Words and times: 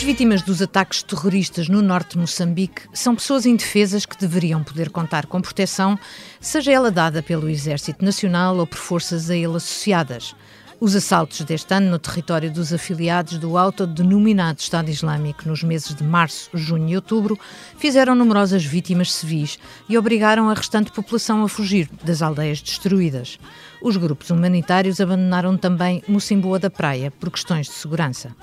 As 0.00 0.06
vítimas 0.06 0.40
dos 0.40 0.62
ataques 0.62 1.02
terroristas 1.02 1.68
no 1.68 1.82
norte 1.82 2.12
de 2.12 2.18
Moçambique 2.20 2.84
são 2.90 3.14
pessoas 3.14 3.44
indefesas 3.44 4.06
que 4.06 4.16
deveriam 4.16 4.64
poder 4.64 4.88
contar 4.88 5.26
com 5.26 5.42
proteção, 5.42 5.98
seja 6.40 6.72
ela 6.72 6.90
dada 6.90 7.22
pelo 7.22 7.50
Exército 7.50 8.02
Nacional 8.02 8.56
ou 8.56 8.66
por 8.66 8.78
forças 8.78 9.28
a 9.28 9.36
ele 9.36 9.56
associadas. 9.56 10.34
Os 10.80 10.96
assaltos 10.96 11.42
deste 11.42 11.74
ano 11.74 11.90
no 11.90 11.98
território 11.98 12.50
dos 12.50 12.72
afiliados 12.72 13.36
do 13.36 13.58
autodenominado 13.58 14.60
Estado 14.60 14.88
Islâmico 14.88 15.46
nos 15.46 15.62
meses 15.62 15.94
de 15.94 16.02
março, 16.02 16.48
junho 16.54 16.88
e 16.88 16.96
outubro 16.96 17.38
fizeram 17.76 18.14
numerosas 18.14 18.64
vítimas 18.64 19.12
civis 19.12 19.58
e 19.86 19.98
obrigaram 19.98 20.48
a 20.48 20.54
restante 20.54 20.90
população 20.90 21.44
a 21.44 21.48
fugir 21.50 21.90
das 22.02 22.22
aldeias 22.22 22.62
destruídas. 22.62 23.38
Os 23.82 23.98
grupos 23.98 24.30
humanitários 24.30 24.98
abandonaram 24.98 25.58
também 25.58 26.02
Mocimboa 26.08 26.58
da 26.58 26.70
Praia 26.70 27.10
por 27.10 27.30
questões 27.30 27.66
de 27.66 27.74
segurança. 27.74 28.34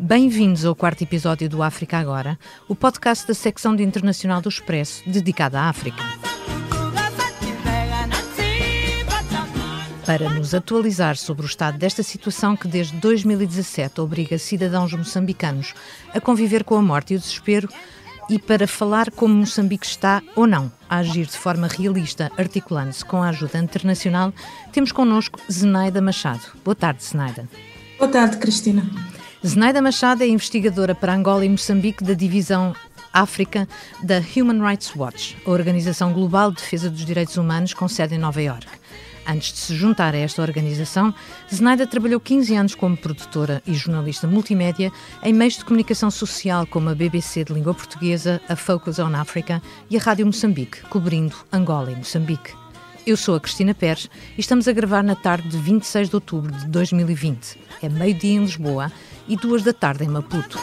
Bem-vindos 0.00 0.64
ao 0.64 0.76
quarto 0.76 1.02
episódio 1.02 1.48
do 1.48 1.60
África 1.60 1.98
Agora, 1.98 2.38
o 2.68 2.74
podcast 2.76 3.26
da 3.26 3.34
secção 3.34 3.74
de 3.74 3.82
Internacional 3.82 4.40
do 4.40 4.48
Expresso 4.48 5.02
dedicada 5.04 5.60
à 5.60 5.68
África. 5.68 6.02
para 10.06 10.30
nos 10.30 10.54
atualizar 10.54 11.18
sobre 11.18 11.44
o 11.44 11.46
estado 11.46 11.76
desta 11.76 12.02
situação 12.02 12.56
que 12.56 12.66
desde 12.66 12.96
2017 12.96 14.00
obriga 14.00 14.38
cidadãos 14.38 14.90
moçambicanos 14.94 15.74
a 16.14 16.20
conviver 16.20 16.64
com 16.64 16.76
a 16.76 16.80
morte 16.80 17.12
e 17.12 17.16
o 17.16 17.20
desespero 17.20 17.68
e 18.30 18.38
para 18.38 18.66
falar 18.66 19.10
como 19.10 19.34
Moçambique 19.34 19.84
está 19.84 20.22
ou 20.34 20.46
não 20.46 20.72
a 20.88 20.98
agir 20.98 21.26
de 21.26 21.36
forma 21.36 21.66
realista, 21.66 22.30
articulando-se 22.38 23.04
com 23.04 23.22
a 23.22 23.28
ajuda 23.28 23.58
internacional, 23.58 24.32
temos 24.72 24.92
connosco 24.92 25.40
Zenaida 25.50 26.00
Machado. 26.00 26.40
Boa 26.64 26.74
tarde, 26.74 27.04
Zenaida. 27.04 27.46
Boa 27.98 28.10
tarde, 28.10 28.38
Cristina. 28.38 28.86
Zenaida 29.46 29.80
Machado 29.80 30.24
é 30.24 30.26
investigadora 30.26 30.96
para 30.96 31.14
Angola 31.14 31.44
e 31.44 31.48
Moçambique 31.48 32.02
da 32.02 32.12
divisão 32.12 32.74
África 33.12 33.68
da 34.02 34.20
Human 34.34 34.60
Rights 34.66 34.94
Watch, 34.96 35.36
a 35.46 35.50
organização 35.50 36.12
global 36.12 36.50
de 36.50 36.56
defesa 36.56 36.90
dos 36.90 37.04
direitos 37.04 37.36
humanos 37.36 37.72
com 37.72 37.86
sede 37.86 38.16
em 38.16 38.18
Nova 38.18 38.42
Iorque. 38.42 38.66
Antes 39.24 39.52
de 39.52 39.58
se 39.58 39.76
juntar 39.76 40.12
a 40.12 40.18
esta 40.18 40.42
organização, 40.42 41.14
Zenaida 41.54 41.86
trabalhou 41.86 42.18
15 42.18 42.56
anos 42.56 42.74
como 42.74 42.96
produtora 42.96 43.62
e 43.64 43.74
jornalista 43.74 44.26
multimédia 44.26 44.90
em 45.22 45.32
meios 45.32 45.56
de 45.56 45.64
comunicação 45.64 46.10
social 46.10 46.66
como 46.66 46.90
a 46.90 46.94
BBC 46.94 47.44
de 47.44 47.52
língua 47.52 47.74
portuguesa, 47.74 48.40
a 48.48 48.56
Focus 48.56 48.98
on 48.98 49.14
Africa 49.14 49.62
e 49.88 49.96
a 49.96 50.00
Rádio 50.00 50.26
Moçambique, 50.26 50.82
cobrindo 50.88 51.36
Angola 51.52 51.92
e 51.92 51.96
Moçambique. 51.96 52.54
Eu 53.08 53.16
sou 53.16 53.36
a 53.36 53.40
Cristina 53.40 53.72
Pérez 53.72 54.10
e 54.36 54.40
estamos 54.42 54.68
a 54.68 54.72
gravar 54.72 55.02
na 55.02 55.16
tarde 55.16 55.48
de 55.48 55.56
26 55.56 56.10
de 56.10 56.14
outubro 56.14 56.52
de 56.52 56.66
2020. 56.66 57.58
É 57.80 57.88
meio-dia 57.88 58.34
em 58.34 58.40
Lisboa 58.40 58.92
e 59.26 59.34
duas 59.34 59.62
da 59.62 59.72
tarde 59.72 60.04
em 60.04 60.08
Maputo. 60.08 60.60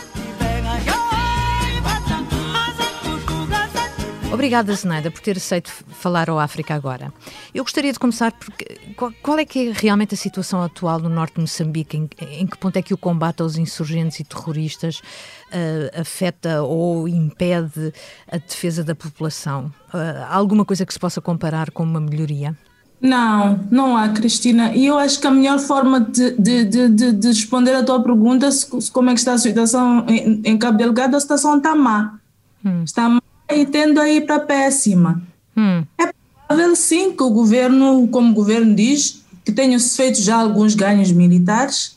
Obrigada, 4.32 4.74
Zenaida, 4.74 5.10
por 5.10 5.22
ter 5.22 5.38
aceito 5.38 5.72
falar 5.72 6.30
ao 6.30 6.38
África 6.38 6.76
agora. 6.76 7.14
Eu 7.54 7.64
gostaria 7.64 7.94
de 7.94 8.00
começar 8.00 8.32
porque 8.32 8.78
qual, 9.22 9.40
é 9.40 9.46
que 9.46 9.70
é 9.70 9.72
realmente 9.74 10.14
a 10.14 10.18
situação 10.18 10.62
atual 10.62 11.00
no 11.00 11.10
norte 11.10 11.36
de 11.36 11.42
Moçambique? 11.42 11.98
Em, 11.98 12.10
em 12.42 12.48
que 12.48 12.58
ponto 12.58 12.76
é 12.76 12.82
que 12.82 12.94
o 12.94 12.98
combate 12.98 13.42
aos 13.42 13.58
insurgentes 13.58 14.20
e 14.20 14.24
terroristas 14.24 15.00
uh, 15.00 16.02
afeta 16.02 16.64
ou 16.64 17.08
impede 17.08 17.94
a 18.30 18.38
defesa 18.38 18.84
da 18.84 18.94
população? 18.94 19.72
Uh, 19.94 19.98
há 20.28 20.36
alguma 20.36 20.66
coisa 20.66 20.86
que 20.86 20.94
se 20.94 21.00
possa 21.00 21.22
comparar 21.22 21.72
com 21.72 21.84
uma 21.84 22.00
melhoria? 22.00 22.56
Não, 23.00 23.60
não 23.70 23.96
há, 23.96 24.10
Cristina. 24.10 24.74
E 24.74 24.86
eu 24.86 24.98
acho 24.98 25.20
que 25.20 25.28
a 25.28 25.32
melhor 25.32 25.60
forma 25.60 26.00
de, 26.00 26.32
de, 26.32 26.66
de, 26.66 27.12
de 27.14 27.28
responder 27.28 27.76
à 27.76 27.84
tua 27.84 28.02
pergunta, 28.02 28.50
se, 28.52 28.92
como 28.92 29.10
é 29.10 29.14
que 29.14 29.20
está 29.20 29.34
a 29.34 29.38
situação 29.38 30.06
em, 30.08 30.42
em 30.44 30.58
Cabo 30.58 30.78
Delgado, 30.78 31.16
a 31.16 31.20
situação 31.20 31.58
está 31.58 31.76
má. 31.76 32.20
Hum. 32.66 32.84
Está 32.84 33.08
má 33.08 33.22
e 33.50 33.66
tendo 33.66 34.00
a 34.00 34.10
ir 34.10 34.26
para 34.26 34.40
péssima. 34.40 35.22
Hum. 35.56 35.84
É 35.98 36.12
provável 36.48 36.76
sim 36.76 37.16
que 37.16 37.24
o 37.24 37.30
governo, 37.30 38.08
como 38.10 38.32
o 38.32 38.34
governo 38.34 38.76
diz, 38.76 39.24
que 39.44 39.52
tenham 39.52 39.80
feito 39.80 40.22
já 40.22 40.38
alguns 40.38 40.76
ganhos 40.76 41.12
militares 41.12 41.96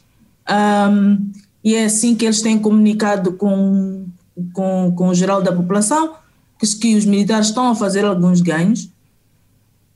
um, 0.48 1.30
e 1.62 1.74
é 1.74 1.84
assim 1.84 2.14
que 2.14 2.24
eles 2.24 2.40
têm 2.40 2.58
comunicado 2.58 3.32
com, 3.32 4.06
com, 4.52 4.92
com 4.96 5.08
o 5.08 5.14
geral 5.14 5.42
da 5.42 5.52
população 5.52 6.14
que, 6.58 6.66
que 6.76 6.96
os 6.96 7.04
militares 7.04 7.48
estão 7.48 7.68
a 7.68 7.74
fazer 7.74 8.04
alguns 8.04 8.40
ganhos, 8.40 8.88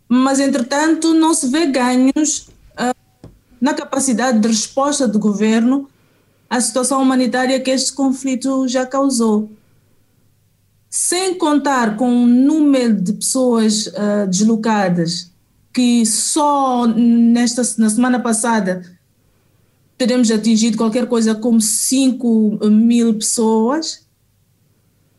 mas 0.08 0.40
entretanto 0.40 1.14
não 1.14 1.34
se 1.34 1.48
vê 1.48 1.66
ganhos 1.66 2.48
uh, 2.74 3.28
na 3.60 3.74
capacidade 3.74 4.38
de 4.38 4.48
resposta 4.48 5.08
do 5.08 5.18
governo 5.18 5.88
à 6.48 6.60
situação 6.60 7.00
humanitária 7.02 7.60
que 7.60 7.70
este 7.70 7.92
conflito 7.92 8.68
já 8.68 8.84
causou 8.84 9.50
sem 10.94 11.38
contar 11.38 11.96
com 11.96 12.24
o 12.24 12.26
número 12.26 12.92
de 12.92 13.14
pessoas 13.14 13.86
uh, 13.86 14.26
deslocadas, 14.28 15.32
que 15.72 16.04
só 16.04 16.86
nesta, 16.86 17.62
na 17.78 17.88
semana 17.88 18.20
passada 18.20 18.82
teremos 19.96 20.30
atingido 20.30 20.76
qualquer 20.76 21.06
coisa 21.06 21.34
como 21.34 21.62
5 21.62 22.58
mil 22.68 23.14
pessoas, 23.14 24.06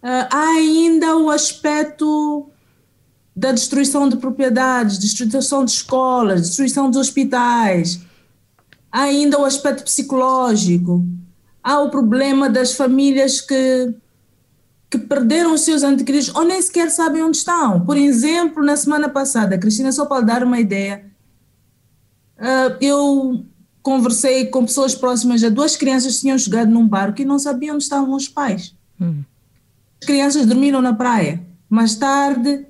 uh, 0.03 0.28
há 0.29 0.50
ainda 0.57 1.17
o 1.17 1.31
aspecto 1.31 2.51
da 3.35 3.51
destruição 3.51 4.07
de 4.07 4.17
propriedades, 4.17 5.00
destruição 5.00 5.66
de 5.66 5.72
escolas, 5.72 6.41
destruição 6.41 6.91
de 6.91 7.00
hospitais, 7.00 8.00
há 8.91 9.01
ainda 9.01 9.39
o 9.39 9.44
aspecto 9.44 9.85
psicológico, 9.85 11.03
há 11.63 11.79
o 11.79 11.89
problema 11.89 12.47
das 12.47 12.73
famílias 12.73 13.41
que 13.41 14.03
que 14.94 14.98
perderam 15.00 15.56
os 15.56 15.62
seus 15.62 15.81
entes 15.81 16.30
ou 16.36 16.46
nem 16.46 16.62
sequer 16.62 16.92
sabem 16.92 17.24
onde 17.24 17.38
estão. 17.38 17.84
Por 17.84 17.98
exemplo, 17.98 18.64
na 18.64 18.78
semana 18.78 19.09
passada, 19.09 19.58
Cristina, 19.58 19.92
só 19.92 20.06
para 20.06 20.24
dar 20.24 20.44
uma 20.44 20.59
ideia, 20.59 21.04
uh, 22.38 22.78
eu 22.80 23.44
conversei 23.81 24.46
com 24.46 24.64
pessoas 24.64 24.94
próximas 24.94 25.44
a 25.44 25.50
duas 25.50 25.76
crianças 25.76 26.16
que 26.16 26.22
tinham 26.22 26.38
chegado 26.38 26.70
num 26.70 26.88
barco 26.88 27.20
e 27.20 27.26
não 27.26 27.40
sabiam 27.40 27.74
onde 27.74 27.86
estavam 27.86 28.14
os 28.14 28.28
pais. 28.28 28.76
Hum. 29.02 29.24
As 30.00 30.06
crianças 30.06 30.46
dormiram 30.46 30.80
na 30.80 30.94
praia. 30.94 31.42
Mais 31.68 31.96
tarde, 31.96 32.68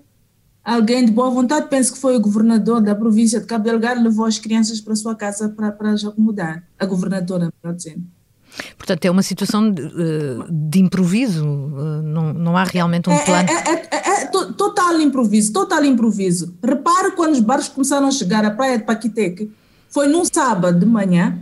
alguém 0.63 1.03
de 1.03 1.11
boa 1.11 1.29
vontade, 1.29 1.67
penso 1.67 1.91
que 1.91 1.99
foi 1.99 2.15
o 2.15 2.21
governador 2.21 2.79
da 2.79 2.95
província 2.95 3.41
de 3.41 3.45
Cabo 3.45 3.65
Delgado, 3.65 4.01
levou 4.01 4.25
as 4.25 4.39
crianças 4.39 4.79
para 4.79 4.93
a 4.93 4.95
sua 4.95 5.13
casa 5.13 5.49
para, 5.49 5.73
para 5.73 5.91
as 5.91 6.05
acomodar. 6.05 6.63
A 6.79 6.85
governadora, 6.85 7.51
melhor 7.61 7.75
dizendo. 7.75 8.05
Portanto, 8.77 9.05
é 9.05 9.11
uma 9.11 9.23
situação 9.23 9.71
de, 9.71 9.81
de 10.49 10.79
improviso, 10.79 11.45
não, 11.45 12.33
não 12.33 12.57
há 12.57 12.63
realmente 12.63 13.09
um 13.09 13.13
é, 13.13 13.25
plano. 13.25 13.49
É, 13.49 13.53
é, 13.53 13.87
é, 13.91 14.23
é, 14.23 14.25
total 14.27 14.99
improviso, 15.01 15.51
total 15.51 15.83
improviso. 15.85 16.53
Repare 16.63 17.11
quando 17.11 17.33
os 17.33 17.39
barcos 17.39 17.69
começaram 17.69 18.07
a 18.07 18.11
chegar 18.11 18.45
à 18.45 18.51
praia 18.51 18.77
de 18.77 18.83
Paquiteque, 18.83 19.51
foi 19.89 20.07
num 20.07 20.25
sábado 20.25 20.79
de 20.79 20.85
manhã, 20.85 21.39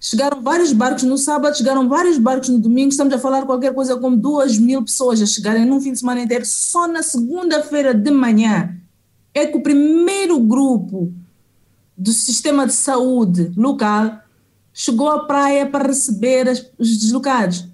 chegaram 0.00 0.42
vários 0.42 0.72
barcos 0.72 1.04
no 1.04 1.16
sábado, 1.16 1.56
chegaram 1.56 1.88
vários 1.88 2.18
barcos 2.18 2.48
no 2.48 2.58
domingo, 2.58 2.90
estamos 2.90 3.14
a 3.14 3.18
falar 3.18 3.46
qualquer 3.46 3.72
coisa 3.72 3.96
como 3.96 4.16
duas 4.16 4.58
mil 4.58 4.82
pessoas 4.82 5.22
a 5.22 5.26
chegarem 5.26 5.64
num 5.64 5.80
fim 5.80 5.92
de 5.92 5.98
semana 5.98 6.20
inteiro, 6.20 6.44
só 6.44 6.86
na 6.86 7.02
segunda-feira 7.02 7.94
de 7.94 8.10
manhã 8.10 8.76
é 9.32 9.46
que 9.46 9.56
o 9.56 9.62
primeiro 9.62 10.38
grupo 10.38 11.12
do 11.96 12.12
sistema 12.12 12.66
de 12.66 12.72
saúde 12.72 13.52
local 13.56 14.23
chegou 14.74 15.08
à 15.08 15.24
praia 15.24 15.64
para 15.64 15.86
receber 15.86 16.48
as, 16.48 16.66
os 16.76 16.98
deslocados. 16.98 17.64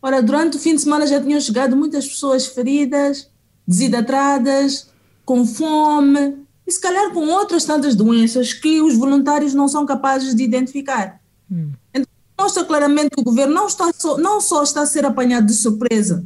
Ora, 0.00 0.22
durante 0.22 0.56
o 0.56 0.60
fim 0.60 0.76
de 0.76 0.80
semana 0.80 1.06
já 1.06 1.20
tinham 1.20 1.40
chegado 1.40 1.76
muitas 1.76 2.06
pessoas 2.06 2.46
feridas, 2.46 3.28
desidratadas, 3.66 4.88
com 5.24 5.44
fome 5.44 6.36
e 6.64 6.70
se 6.70 6.80
calhar 6.80 7.10
com 7.12 7.26
outras 7.28 7.64
tantas 7.64 7.96
doenças 7.96 8.52
que 8.52 8.80
os 8.80 8.96
voluntários 8.96 9.52
não 9.52 9.66
são 9.66 9.84
capazes 9.84 10.34
de 10.34 10.44
identificar. 10.44 11.20
Hum. 11.50 11.72
Então, 11.92 12.06
mostra 12.40 12.64
claramente 12.64 13.10
que 13.10 13.20
o 13.20 13.24
governo 13.24 13.52
não, 13.52 13.66
está 13.66 13.90
só, 13.92 14.16
não 14.16 14.40
só 14.40 14.62
está 14.62 14.82
a 14.82 14.86
ser 14.86 15.04
apanhado 15.04 15.46
de 15.46 15.54
surpresa, 15.54 16.24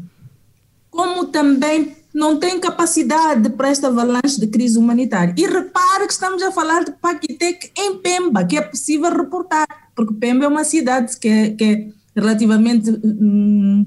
como 0.90 1.26
também 1.26 1.96
não 2.12 2.38
tem 2.38 2.58
capacidade 2.58 3.48
para 3.50 3.68
esta 3.68 3.86
avalanche 3.86 4.38
de 4.38 4.46
crise 4.48 4.78
humanitária. 4.78 5.34
E 5.36 5.46
repare 5.46 6.06
que 6.06 6.12
estamos 6.12 6.42
a 6.42 6.50
falar 6.50 6.84
de 6.84 6.92
Paquitec 6.92 7.70
em 7.78 7.96
Pemba, 7.98 8.44
que 8.44 8.56
é 8.56 8.60
possível 8.60 9.10
reportar, 9.10 9.89
porque 10.00 10.14
Pemba 10.14 10.46
é 10.46 10.48
uma 10.48 10.64
cidade 10.64 11.14
que 11.18 11.28
é, 11.28 11.50
que 11.50 11.64
é 11.64 11.88
relativamente 12.18 12.90
hum, 13.04 13.84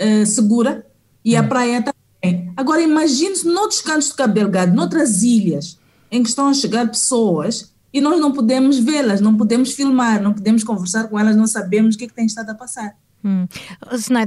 uh, 0.00 0.26
segura 0.26 0.84
e 1.24 1.36
a 1.36 1.42
hum. 1.42 1.48
praia 1.48 1.80
também. 1.80 2.52
Agora 2.56 2.82
imagine-se 2.82 3.46
noutros 3.46 3.80
cantos 3.80 4.08
de 4.08 4.14
Cabo 4.16 4.34
Delgado, 4.34 4.74
noutras 4.74 5.22
ilhas, 5.22 5.78
em 6.10 6.24
que 6.24 6.28
estão 6.28 6.48
a 6.48 6.54
chegar 6.54 6.88
pessoas 6.88 7.72
e 7.92 8.00
nós 8.00 8.20
não 8.20 8.32
podemos 8.32 8.80
vê-las, 8.80 9.20
não 9.20 9.36
podemos 9.36 9.72
filmar, 9.74 10.20
não 10.20 10.32
podemos 10.32 10.64
conversar 10.64 11.06
com 11.06 11.20
elas, 11.20 11.36
não 11.36 11.46
sabemos 11.46 11.94
o 11.94 11.98
que, 11.98 12.06
é 12.06 12.08
que 12.08 12.14
tem 12.14 12.26
estado 12.26 12.50
a 12.50 12.54
passar. 12.56 12.96
Hum. 13.24 13.46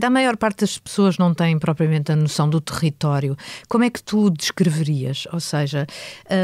A 0.03 0.09
maior 0.09 0.35
parte 0.37 0.61
das 0.61 0.79
pessoas 0.79 1.19
não 1.19 1.33
tem 1.33 1.59
propriamente 1.59 2.11
a 2.11 2.15
noção 2.15 2.49
do 2.49 2.59
território. 2.59 3.37
Como 3.69 3.83
é 3.83 3.89
que 3.91 4.01
tu 4.01 4.31
descreverias? 4.31 5.27
Ou 5.31 5.39
seja, 5.39 5.85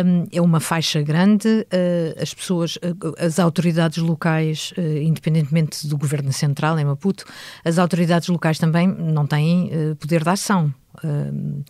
um, 0.05 0.27
é 0.31 0.39
uma 0.39 0.59
faixa 0.59 1.01
grande, 1.01 1.47
uh, 1.47 2.21
as 2.21 2.33
pessoas, 2.33 2.75
uh, 2.75 3.15
as 3.17 3.39
autoridades 3.39 3.97
locais, 3.97 4.71
uh, 4.77 4.81
independentemente 4.81 5.87
do 5.87 5.97
governo 5.97 6.31
central 6.31 6.77
em 6.77 6.85
Maputo, 6.85 7.25
as 7.65 7.79
autoridades 7.79 8.27
locais 8.27 8.59
também 8.59 8.87
não 8.87 9.25
têm 9.25 9.71
poder 9.99 10.23
de 10.23 10.29
ação. 10.29 10.73
Hum, 11.03 11.63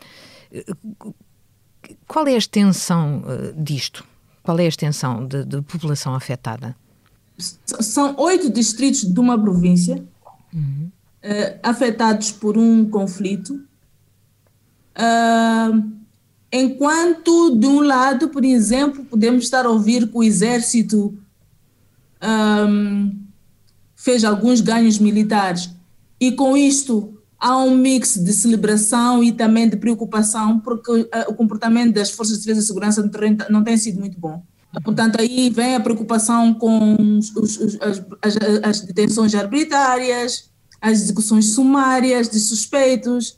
qual 2.07 2.27
é 2.27 2.33
a 2.33 2.38
extensão 2.38 3.24
disto? 3.56 4.03
Qual 4.41 4.59
é 4.59 4.65
a 4.65 4.68
extensão 4.68 5.25
de 5.25 5.62
população 5.62 6.13
afetada? 6.13 6.75
São 7.38 8.15
oito 8.18 8.51
distritos 8.51 9.01
de 9.01 9.19
uma 9.19 9.39
província 9.39 10.03
uh, 10.57 11.59
afetados 11.61 12.31
por 12.31 12.57
um 12.57 12.89
conflito. 12.89 13.55
Uh, 14.95 15.91
enquanto, 16.51 17.55
de 17.57 17.67
um 17.67 17.81
lado, 17.81 18.29
por 18.29 18.45
exemplo, 18.45 19.03
podemos 19.05 19.44
estar 19.44 19.65
a 19.65 19.69
ouvir 19.69 20.07
que 20.07 20.17
o 20.17 20.23
exército 20.23 21.17
um, 22.21 23.19
fez 23.95 24.23
alguns 24.23 24.61
ganhos 24.61 25.00
militares 25.00 25.69
e, 26.19 26.31
com 26.31 26.55
isto, 26.55 27.17
há 27.39 27.57
um 27.57 27.75
mix 27.75 28.15
de 28.15 28.31
celebração 28.31 29.23
e 29.23 29.31
também 29.31 29.67
de 29.67 29.75
preocupação, 29.75 30.59
porque 30.59 30.91
uh, 30.91 31.09
o 31.27 31.33
comportamento 31.33 31.94
das 31.94 32.11
forças 32.11 32.38
de 32.38 32.45
defesa 32.45 32.61
e 32.61 32.63
segurança 32.63 33.01
no 33.01 33.09
terreno 33.09 33.38
não 33.50 33.63
tem 33.63 33.75
sido 33.75 34.00
muito 34.00 34.17
bom. 34.19 34.41
Portanto, 34.81 35.20
aí 35.20 35.50
vem 35.50 35.75
a 35.75 35.80
preocupação 35.80 36.54
com 36.54 36.96
os, 37.20 37.36
os, 37.36 37.78
as, 37.80 38.02
as, 38.22 38.38
as, 38.64 38.81
detenções 38.81 39.36
arbitrárias, 39.36 40.50
as 40.81 41.02
execuções 41.02 41.54
sumárias 41.54 42.28
de 42.28 42.40
suspeitos, 42.40 43.38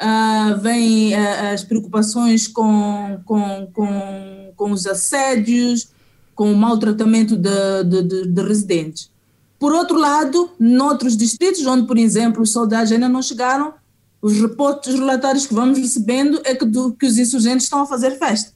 uh, 0.00 0.56
vem 0.60 1.14
uh, 1.14 1.52
as 1.52 1.64
preocupações 1.64 2.46
com, 2.46 3.20
com, 3.24 3.66
com, 3.72 4.52
com 4.54 4.70
os 4.70 4.86
assédios, 4.86 5.88
com 6.34 6.52
o 6.52 6.56
maltratamento 6.56 7.36
de, 7.36 7.84
de, 7.84 8.02
de, 8.02 8.26
de 8.28 8.42
residentes. 8.42 9.10
Por 9.58 9.72
outro 9.72 9.98
lado, 9.98 10.50
noutros 10.58 11.16
distritos, 11.16 11.66
onde, 11.66 11.88
por 11.88 11.98
exemplo, 11.98 12.42
os 12.42 12.52
soldados 12.52 12.92
ainda 12.92 13.08
não 13.08 13.20
chegaram, 13.20 13.74
os 14.22 14.40
reportes, 14.40 14.94
os 14.94 15.00
relatórios 15.00 15.46
que 15.46 15.54
vamos 15.54 15.78
recebendo 15.78 16.40
é 16.44 16.54
que, 16.54 16.64
do, 16.64 16.92
que 16.92 17.06
os 17.06 17.18
insurgentes 17.18 17.64
estão 17.64 17.80
a 17.80 17.86
fazer 17.86 18.12
festa. 18.12 18.52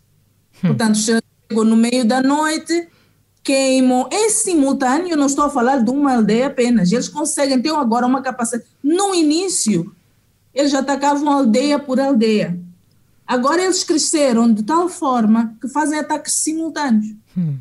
Hum. 0.62 0.68
Portanto, 0.68 0.98
chegou 1.52 1.64
no 1.66 1.76
meio 1.76 2.02
da 2.06 2.22
noite, 2.22 2.88
queimam 3.44 4.08
em 4.10 4.30
simultâneo, 4.30 5.16
não 5.16 5.26
estou 5.26 5.44
a 5.44 5.50
falar 5.50 5.84
de 5.84 5.90
uma 5.90 6.14
aldeia 6.14 6.46
apenas, 6.46 6.90
eles 6.90 7.08
conseguem 7.08 7.60
ter 7.60 7.68
agora 7.74 8.06
uma 8.06 8.22
capacidade. 8.22 8.64
No 8.82 9.14
início, 9.14 9.94
eles 10.54 10.72
atacavam 10.72 11.30
aldeia 11.30 11.78
por 11.78 12.00
aldeia. 12.00 12.58
Agora 13.26 13.62
eles 13.62 13.84
cresceram 13.84 14.52
de 14.52 14.62
tal 14.62 14.88
forma 14.88 15.54
que 15.60 15.68
fazem 15.68 15.98
ataques 15.98 16.32
simultâneos. 16.32 17.14
Hum. 17.36 17.58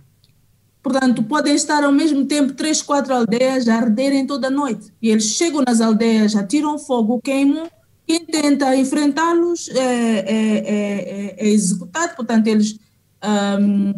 Portanto, 0.82 1.22
podem 1.24 1.54
estar 1.54 1.84
ao 1.84 1.92
mesmo 1.92 2.26
tempo 2.26 2.54
três, 2.54 2.82
quatro 2.82 3.14
aldeias 3.14 3.68
a 3.68 3.76
arderem 3.76 4.26
toda 4.26 4.48
a 4.48 4.52
noite. 4.52 4.92
E 5.02 5.10
eles 5.10 5.26
chegam 5.26 5.64
nas 5.68 5.82
aldeias, 5.82 6.36
atiram 6.36 6.80
fogo, 6.80 7.22
queimam. 7.22 7.70
Quem 8.08 8.26
tenta 8.26 8.76
enfrentá-los 8.76 9.70
é, 9.70 9.76
é, 9.78 10.26
é, 10.28 11.36
é 11.38 11.50
executado. 11.50 12.16
Portanto, 12.16 12.48
eles 12.48 12.80
um, 13.24 13.94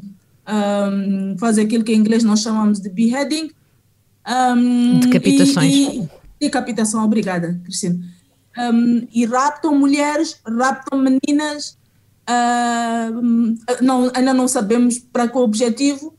um, 0.47 1.37
fazer 1.37 1.61
aquilo 1.61 1.83
que 1.83 1.93
em 1.93 1.97
inglês 1.97 2.23
nós 2.23 2.41
chamamos 2.41 2.79
de 2.79 2.89
beheading. 2.89 3.51
Um, 4.27 4.99
decapitações. 4.99 5.73
E, 5.73 5.99
e, 5.99 6.09
decapitação, 6.39 7.03
obrigada, 7.03 7.59
Cristina. 7.63 7.99
E 9.11 9.25
raptam 9.25 9.77
mulheres, 9.77 10.39
raptam 10.45 10.99
meninas, 10.99 11.77
uh, 12.29 13.81
não, 13.81 14.11
ainda 14.13 14.33
não 14.33 14.47
sabemos 14.47 14.99
para 14.99 15.27
qual 15.27 15.43
objetivo, 15.43 16.13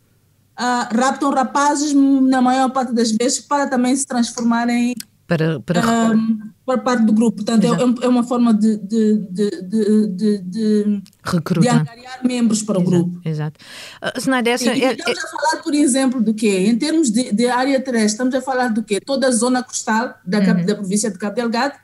uh, 0.59 0.97
raptam 0.97 1.31
rapazes, 1.31 1.93
na 1.95 2.43
maior 2.43 2.71
parte 2.71 2.93
das 2.93 3.13
vezes, 3.13 3.41
para 3.41 3.69
também 3.69 3.95
se 3.95 4.07
transformarem 4.07 4.95
para, 5.27 5.61
para... 5.61 5.81
Um, 6.13 6.39
para 6.67 6.79
parte 6.79 7.05
do 7.05 7.13
grupo. 7.13 7.37
Portanto, 7.37 7.65
é, 7.65 8.05
é, 8.05 8.09
uma 8.09 8.23
forma 8.23 8.53
de, 8.55 8.77
de, 8.79 9.19
de, 9.31 9.63
de, 10.09 10.39
de, 10.39 11.03
Recrutar. 11.23 11.85
de 11.85 12.27
membros 12.29 12.63
para 12.63 12.79
Exato, 12.79 12.89
o 12.89 12.91
grupo. 12.91 13.21
Exato. 13.29 13.61
Uh, 14.03 14.19
Snyder, 14.19 14.55
essa, 14.55 14.75
e, 14.75 14.85
é, 14.85 14.93
estamos 14.93 15.19
é... 15.19 15.23
a 15.23 15.31
falar, 15.31 15.63
por 15.63 15.75
exemplo, 15.75 16.23
do 16.23 16.35
quê? 16.35 16.67
Em 16.67 16.77
termos 16.77 17.11
de, 17.11 17.33
de 17.33 17.47
área 17.47 17.81
terrestre, 17.81 18.13
estamos 18.13 18.35
a 18.35 18.41
falar 18.41 18.69
do 18.69 18.83
quê? 18.83 19.01
Toda 19.01 19.29
a 19.29 19.31
zona 19.31 19.63
costal 19.63 20.15
da, 20.25 20.39
uhum. 20.39 20.65
da 20.65 20.75
província 20.75 21.11
de 21.11 21.19
Cabo 21.19 21.35
Delgado, 21.37 21.75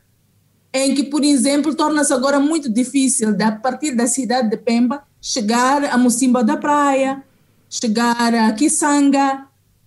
em 0.73 0.95
que, 0.95 1.05
por 1.05 1.25
exemplo, 1.25 1.75
torna-se 1.75 2.13
agora 2.13 2.39
muito 2.39 2.73
difícil, 2.73 3.37
a 3.43 3.53
partir 3.53 3.95
da 3.95 4.07
cidade 4.07 4.51
de 4.51 4.57
Pemba, 4.57 5.03
chegar 5.21 5.85
a 5.85 5.99
Mocimba 5.99 6.45
da 6.45 6.57
Praia, 6.57 7.23
chegar 7.69 8.35
a 8.35 8.53
Kisanga, 8.53 9.47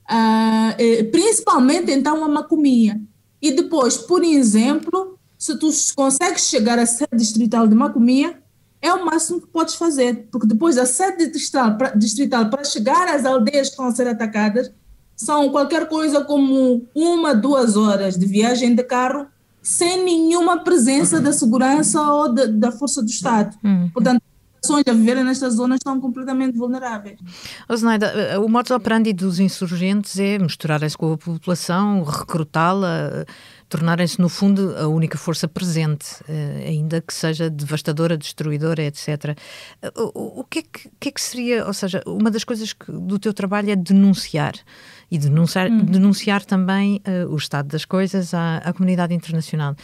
uh, 0.09 1.11
principalmente 1.11 1.91
então 1.91 2.23
a 2.23 2.27
Macomia. 2.27 2.99
E 3.43 3.51
depois, 3.51 3.97
por 3.97 4.23
exemplo, 4.23 5.19
se 5.37 5.57
tu 5.57 5.69
consegues 5.97 6.45
chegar 6.47 6.79
à 6.79 6.85
sede 6.85 7.17
distrital 7.17 7.67
de 7.67 7.75
Macomia, 7.75 8.41
é 8.81 8.93
o 8.93 9.05
máximo 9.05 9.41
que 9.41 9.47
podes 9.47 9.75
fazer, 9.75 10.29
porque 10.31 10.47
depois 10.47 10.77
da 10.77 10.85
sede 10.85 11.27
distrital 11.27 11.77
para, 11.77 11.89
distrital 11.89 12.49
para 12.49 12.63
chegar 12.63 13.09
às 13.09 13.25
aldeias 13.25 13.67
que 13.67 13.73
estão 13.73 13.87
a 13.87 13.91
ser 13.91 14.07
atacadas, 14.07 14.71
são 15.13 15.49
qualquer 15.49 15.89
coisa 15.89 16.23
como 16.23 16.87
uma, 16.95 17.35
duas 17.35 17.75
horas 17.75 18.17
de 18.17 18.25
viagem 18.25 18.73
de 18.73 18.83
carro, 18.83 19.27
sem 19.61 20.05
nenhuma 20.05 20.63
presença 20.63 21.19
da 21.19 21.33
segurança 21.33 22.01
ou 22.01 22.33
de, 22.33 22.47
da 22.47 22.71
força 22.71 23.01
do 23.01 23.09
Estado. 23.09 23.57
Uhum. 23.61 23.89
Portanto, 23.93 24.21
pessoas 24.63 24.83
a 24.87 24.93
viverem 24.93 25.23
nestas 25.23 25.55
zonas 25.55 25.77
estão 25.77 25.99
completamente 25.99 26.57
vulneráveis. 26.57 27.19
O 28.43 28.49
modus 28.49 28.71
operandi 28.71 29.13
dos 29.13 29.39
insurgentes 29.39 30.17
é 30.17 30.39
misturarem-se 30.39 30.97
com 30.97 31.13
a 31.13 31.17
população, 31.17 32.03
recrutá-la, 32.03 33.25
tornarem-se, 33.67 34.21
no 34.21 34.29
fundo, 34.29 34.75
a 34.77 34.87
única 34.87 35.17
força 35.17 35.47
presente, 35.47 36.05
eh, 36.29 36.65
ainda 36.67 37.01
que 37.01 37.13
seja 37.13 37.49
devastadora, 37.49 38.15
destruidora, 38.15 38.83
etc. 38.83 39.35
O, 40.13 40.43
que, 40.43 40.59
é 40.59 40.61
que, 40.61 40.89
que, 40.99 41.09
é 41.09 41.11
que, 41.11 41.21
seria, 41.21 41.65
ou 41.65 41.73
seja, 41.73 42.03
uma 42.05 42.29
das 42.29 42.43
coisas 42.43 42.71
que, 42.71 42.91
do 42.91 43.17
teu 43.17 43.33
trabalho 43.33 43.71
é 43.71 43.75
denunciar 43.75 44.53
e 45.09 45.17
denunciar, 45.17 45.69
hum. 45.69 45.85
denunciar 45.85 46.43
também 46.45 47.01
uh, 47.07 47.31
o 47.31 47.35
estado 47.35 47.67
das 47.67 47.85
coisas 47.85 48.33
à, 48.33 48.57
à 48.57 48.73
comunidade 48.73 49.13
internacional. 49.13 49.75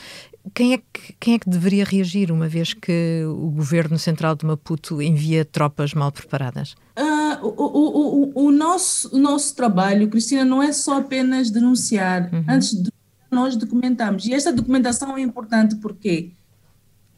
Quem 0.53 0.73
é, 0.73 0.77
que, 0.77 1.13
quem 1.19 1.33
é 1.35 1.39
que 1.39 1.49
deveria 1.49 1.83
reagir, 1.83 2.31
uma 2.31 2.47
vez 2.47 2.73
que 2.73 3.23
o 3.25 3.49
governo 3.51 3.99
central 3.99 4.35
de 4.35 4.45
Maputo 4.45 5.01
envia 5.01 5.43
tropas 5.45 5.93
mal 5.93 6.11
preparadas? 6.11 6.75
Uh, 6.97 7.45
o, 7.45 7.63
o, 7.63 8.31
o, 8.33 8.45
o, 8.45 8.51
nosso, 8.51 9.15
o 9.15 9.19
nosso 9.19 9.55
trabalho, 9.55 10.09
Cristina, 10.09 10.45
não 10.45 10.63
é 10.63 10.71
só 10.71 10.99
apenas 10.99 11.51
denunciar. 11.51 12.33
Uhum. 12.33 12.45
Antes 12.47 12.73
de 12.73 12.89
nós 13.31 13.55
documentamos. 13.55 14.25
E 14.25 14.33
esta 14.33 14.51
documentação 14.51 15.17
é 15.17 15.21
importante 15.21 15.75
porque 15.75 16.31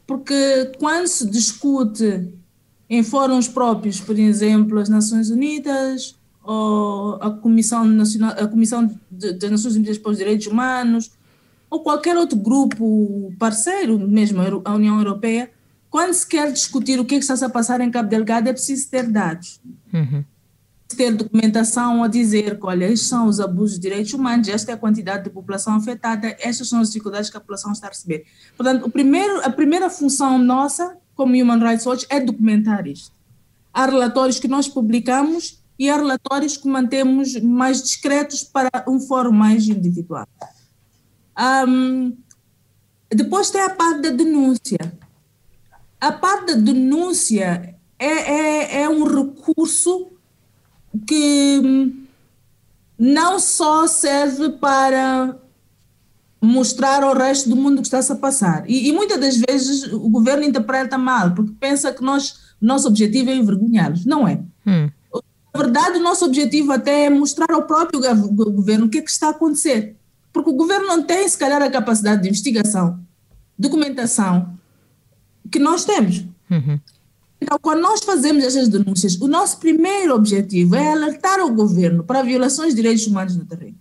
porque 0.06 0.72
quando 0.78 1.06
se 1.06 1.26
discute 1.30 2.34
em 2.90 3.02
fóruns 3.02 3.48
próprios, 3.48 4.00
por 4.00 4.18
exemplo, 4.18 4.78
as 4.78 4.88
Nações 4.88 5.30
Unidas 5.30 6.16
ou 6.42 7.14
a 7.14 7.30
Comissão 7.30 7.84
Nacional, 7.84 8.32
a 8.32 8.46
Comissão 8.46 8.90
das 9.10 9.50
Nações 9.50 9.76
Unidas 9.76 9.96
para 9.96 10.12
os 10.12 10.18
Direitos 10.18 10.46
Humanos 10.46 11.10
ou 11.72 11.82
qualquer 11.82 12.18
outro 12.18 12.36
grupo 12.36 13.32
parceiro, 13.38 13.98
mesmo 13.98 14.42
a 14.62 14.74
União 14.74 14.98
Europeia, 14.98 15.50
quando 15.88 16.12
se 16.12 16.26
quer 16.26 16.52
discutir 16.52 17.00
o 17.00 17.04
que, 17.04 17.14
é 17.14 17.18
que 17.18 17.24
está 17.24 17.46
a 17.46 17.48
passar 17.48 17.80
em 17.80 17.90
Cabo 17.90 18.10
Delgado, 18.10 18.46
é 18.46 18.52
preciso 18.52 18.90
ter 18.90 19.08
dados. 19.08 19.58
Uhum. 19.90 20.22
Ter 20.94 21.12
documentação 21.12 22.04
a 22.04 22.08
dizer 22.08 22.60
que, 22.60 22.66
olha, 22.66 22.84
estes 22.84 23.08
são 23.08 23.26
os 23.26 23.40
abusos 23.40 23.76
de 23.76 23.88
direitos 23.88 24.12
humanos, 24.12 24.48
esta 24.48 24.70
é 24.70 24.74
a 24.74 24.76
quantidade 24.76 25.24
de 25.24 25.30
população 25.30 25.74
afetada, 25.74 26.36
estas 26.40 26.68
são 26.68 26.78
as 26.78 26.88
dificuldades 26.88 27.30
que 27.30 27.38
a 27.38 27.40
população 27.40 27.72
está 27.72 27.86
a 27.86 27.90
receber. 27.90 28.26
Portanto, 28.54 28.84
o 28.84 28.90
primeiro, 28.90 29.40
a 29.42 29.48
primeira 29.48 29.88
função 29.88 30.36
nossa, 30.36 30.98
como 31.14 31.34
Human 31.34 31.58
Rights 31.58 31.86
Watch, 31.86 32.06
é 32.10 32.20
documentar 32.20 32.86
isto. 32.86 33.12
Há 33.72 33.86
relatórios 33.86 34.38
que 34.38 34.46
nós 34.46 34.68
publicamos 34.68 35.62
e 35.78 35.88
há 35.88 35.96
relatórios 35.96 36.58
que 36.58 36.68
mantemos 36.68 37.34
mais 37.40 37.82
discretos 37.82 38.42
para 38.44 38.84
um 38.86 39.00
fórum 39.00 39.32
mais 39.32 39.66
individual. 39.66 40.28
Um, 41.38 42.16
depois 43.10 43.50
tem 43.50 43.60
a 43.60 43.70
parte 43.70 44.02
da 44.02 44.10
denúncia. 44.10 44.78
A 46.00 46.12
parte 46.12 46.54
da 46.54 46.60
denúncia 46.60 47.76
é, 47.98 48.06
é, 48.06 48.82
é 48.82 48.88
um 48.88 49.04
recurso 49.04 50.08
que 51.06 51.94
não 52.98 53.38
só 53.38 53.86
serve 53.86 54.50
para 54.50 55.36
mostrar 56.40 57.04
ao 57.04 57.14
resto 57.14 57.48
do 57.48 57.56
mundo 57.56 57.78
o 57.78 57.82
que 57.82 57.86
está-se 57.86 58.10
a 58.10 58.16
passar. 58.16 58.68
E, 58.68 58.88
e, 58.88 58.92
muitas 58.92 59.20
das 59.20 59.36
vezes 59.36 59.84
o 59.92 60.08
governo 60.08 60.42
interpreta 60.42 60.98
mal, 60.98 61.32
porque 61.32 61.52
pensa 61.60 61.92
que 61.92 62.02
nós, 62.02 62.54
nosso 62.60 62.88
objetivo 62.88 63.30
é 63.30 63.36
envergonhá-los. 63.36 64.04
Não 64.04 64.26
é. 64.26 64.40
Hum. 64.66 64.90
Na 65.54 65.60
verdade, 65.60 65.98
o 65.98 66.02
nosso 66.02 66.24
objetivo 66.24 66.72
até 66.72 67.04
é 67.04 67.10
mostrar 67.10 67.52
ao 67.52 67.62
próprio 67.62 68.00
governo 68.34 68.86
o 68.86 68.88
que 68.88 68.98
é 68.98 69.02
que 69.02 69.10
está 69.10 69.28
a 69.28 69.30
acontecer. 69.30 69.96
Porque 70.32 70.50
o 70.50 70.54
governo 70.54 70.86
não 70.86 71.02
tem, 71.02 71.28
se 71.28 71.36
calhar, 71.36 71.60
a 71.60 71.70
capacidade 71.70 72.22
de 72.22 72.28
investigação, 72.28 72.98
documentação 73.58 74.58
que 75.50 75.58
nós 75.58 75.84
temos. 75.84 76.24
Uhum. 76.50 76.80
Então, 77.40 77.58
quando 77.60 77.80
nós 77.80 78.00
fazemos 78.02 78.44
essas 78.44 78.68
denúncias, 78.68 79.20
o 79.20 79.26
nosso 79.26 79.58
primeiro 79.58 80.14
objetivo 80.14 80.76
é 80.76 80.92
alertar 80.92 81.40
o 81.40 81.52
governo 81.52 82.04
para 82.04 82.22
violações 82.22 82.70
de 82.70 82.76
direitos 82.76 83.06
humanos 83.06 83.36
no 83.36 83.44
terreno. 83.44 83.76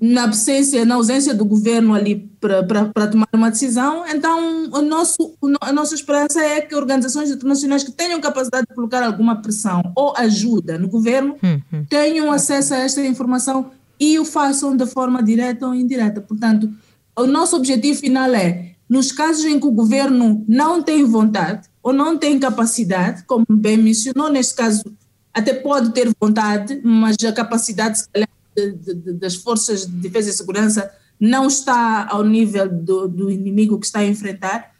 Na 0.00 0.24
absência, 0.24 0.84
na 0.84 0.96
ausência 0.96 1.32
do 1.32 1.46
governo 1.46 1.94
ali 1.94 2.30
para 2.38 3.06
tomar 3.10 3.28
uma 3.32 3.50
decisão, 3.50 4.04
então 4.06 4.68
o 4.70 4.82
nosso, 4.82 5.34
a 5.62 5.72
nossa 5.72 5.94
esperança 5.94 6.42
é 6.42 6.60
que 6.60 6.74
organizações 6.74 7.30
internacionais 7.30 7.82
que 7.82 7.90
tenham 7.90 8.20
capacidade 8.20 8.66
de 8.68 8.74
colocar 8.74 9.02
alguma 9.02 9.40
pressão 9.40 9.80
ou 9.96 10.12
ajuda 10.16 10.78
no 10.78 10.88
governo 10.88 11.36
uhum. 11.42 11.86
tenham 11.88 12.30
acesso 12.30 12.74
a 12.74 12.78
esta 12.78 13.02
informação 13.02 13.70
e 13.98 14.18
o 14.18 14.26
façam 14.26 14.76
de 14.76 14.84
forma 14.84 15.22
direta 15.22 15.66
ou 15.66 15.74
indireta. 15.74 16.20
Portanto, 16.20 16.70
o 17.16 17.26
nosso 17.26 17.56
objetivo 17.56 17.98
final 17.98 18.34
é, 18.34 18.72
nos 18.88 19.10
casos 19.10 19.44
em 19.44 19.58
que 19.58 19.66
o 19.66 19.70
governo 19.70 20.44
não 20.46 20.82
tem 20.82 21.04
vontade 21.04 21.68
ou 21.82 21.92
não 21.92 22.18
tem 22.18 22.38
capacidade, 22.38 23.24
como 23.24 23.46
bem 23.48 23.76
mencionou, 23.76 24.30
neste 24.30 24.54
caso 24.54 24.84
até 25.32 25.54
pode 25.54 25.92
ter 25.92 26.10
vontade, 26.20 26.80
mas 26.84 27.16
a 27.26 27.32
capacidade, 27.32 28.00
se 28.00 28.08
calhar, 28.10 28.28
de, 28.54 28.72
de, 28.72 29.12
das 29.14 29.34
forças 29.34 29.86
de 29.86 29.92
defesa 29.92 30.30
e 30.30 30.32
segurança 30.32 30.90
não 31.18 31.46
está 31.46 32.06
ao 32.10 32.24
nível 32.24 32.68
do, 32.68 33.08
do, 33.08 33.30
inimigo 33.30 33.78
que 33.78 33.86
está 33.86 34.00
a 34.00 34.06
enfrentar. 34.06 34.72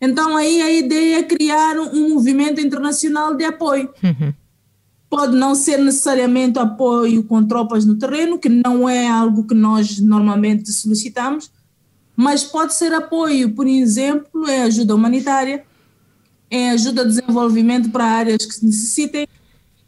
Então, 0.00 0.36
aí 0.36 0.60
a 0.60 0.70
ideia 0.70 1.20
é 1.20 1.22
criar 1.22 1.78
um 1.78 2.10
movimento 2.10 2.60
internacional 2.60 3.34
de 3.34 3.44
apoio. 3.44 3.88
Uhum. 4.02 4.34
Pode 5.08 5.34
não 5.34 5.54
ser 5.54 5.78
necessariamente 5.78 6.58
apoio 6.58 7.24
com 7.24 7.42
tropas 7.46 7.86
no 7.86 7.96
terreno, 7.96 8.38
que 8.38 8.48
não 8.48 8.88
é 8.88 9.08
algo 9.08 9.46
que 9.46 9.54
nós 9.54 9.98
normalmente 9.98 10.70
solicitamos, 10.70 11.50
mas 12.14 12.44
pode 12.44 12.74
ser 12.74 12.92
apoio, 12.92 13.52
por 13.52 13.66
exemplo, 13.66 14.46
é 14.48 14.62
ajuda 14.64 14.94
humanitária, 14.94 15.64
é 16.50 16.70
ajuda 16.70 17.02
a 17.02 17.06
desenvolvimento 17.06 17.90
para 17.90 18.04
áreas 18.04 18.44
que 18.44 18.64
necessitem, 18.66 19.26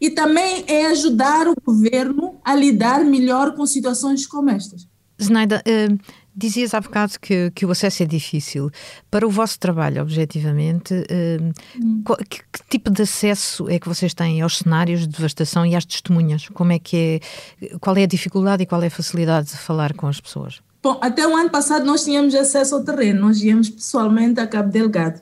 e 0.00 0.10
também 0.10 0.64
é 0.66 0.86
ajudar 0.86 1.48
o 1.48 1.54
governo 1.64 2.38
a 2.44 2.54
lidar 2.54 3.04
melhor 3.04 3.54
com 3.54 3.66
situações 3.66 4.26
como 4.26 4.50
estas. 4.50 4.86
Zenaida, 5.20 5.62
uh, 5.66 5.98
dizias 6.34 6.72
há 6.72 6.80
bocado 6.80 7.14
que, 7.20 7.50
que 7.50 7.66
o 7.66 7.70
acesso 7.72 8.04
é 8.04 8.06
difícil. 8.06 8.70
Para 9.10 9.26
o 9.26 9.30
vosso 9.30 9.58
trabalho, 9.58 10.00
objetivamente, 10.00 10.94
uh, 10.94 11.52
hum. 11.82 12.02
qual, 12.04 12.16
que, 12.18 12.38
que, 12.38 12.68
tipo 12.70 12.90
de 12.90 13.02
acesso 13.02 13.68
é 13.68 13.78
que 13.78 13.88
vocês 13.88 14.14
têm 14.14 14.40
aos 14.40 14.58
cenários 14.58 15.00
de 15.00 15.08
devastação 15.08 15.66
e 15.66 15.74
às 15.74 15.84
testemunhas? 15.84 16.48
Como 16.48 16.72
é 16.72 16.78
que 16.78 17.20
é, 17.60 17.78
qual 17.78 17.96
é 17.96 18.04
a 18.04 18.06
dificuldade 18.06 18.62
e 18.62 18.66
qual 18.66 18.82
é 18.82 18.86
a 18.86 18.90
facilidade 18.90 19.48
de 19.48 19.56
falar 19.56 19.92
com 19.94 20.06
as 20.06 20.20
pessoas? 20.20 20.60
Bom, 20.80 20.96
até 21.02 21.26
o 21.26 21.36
ano 21.36 21.50
passado 21.50 21.84
nós 21.84 22.04
tínhamos 22.04 22.34
acesso 22.36 22.76
ao 22.76 22.84
terreno, 22.84 23.22
nós 23.22 23.42
íamos 23.42 23.68
pessoalmente 23.68 24.38
a 24.38 24.46
Cabo 24.46 24.70
Delgado. 24.70 25.20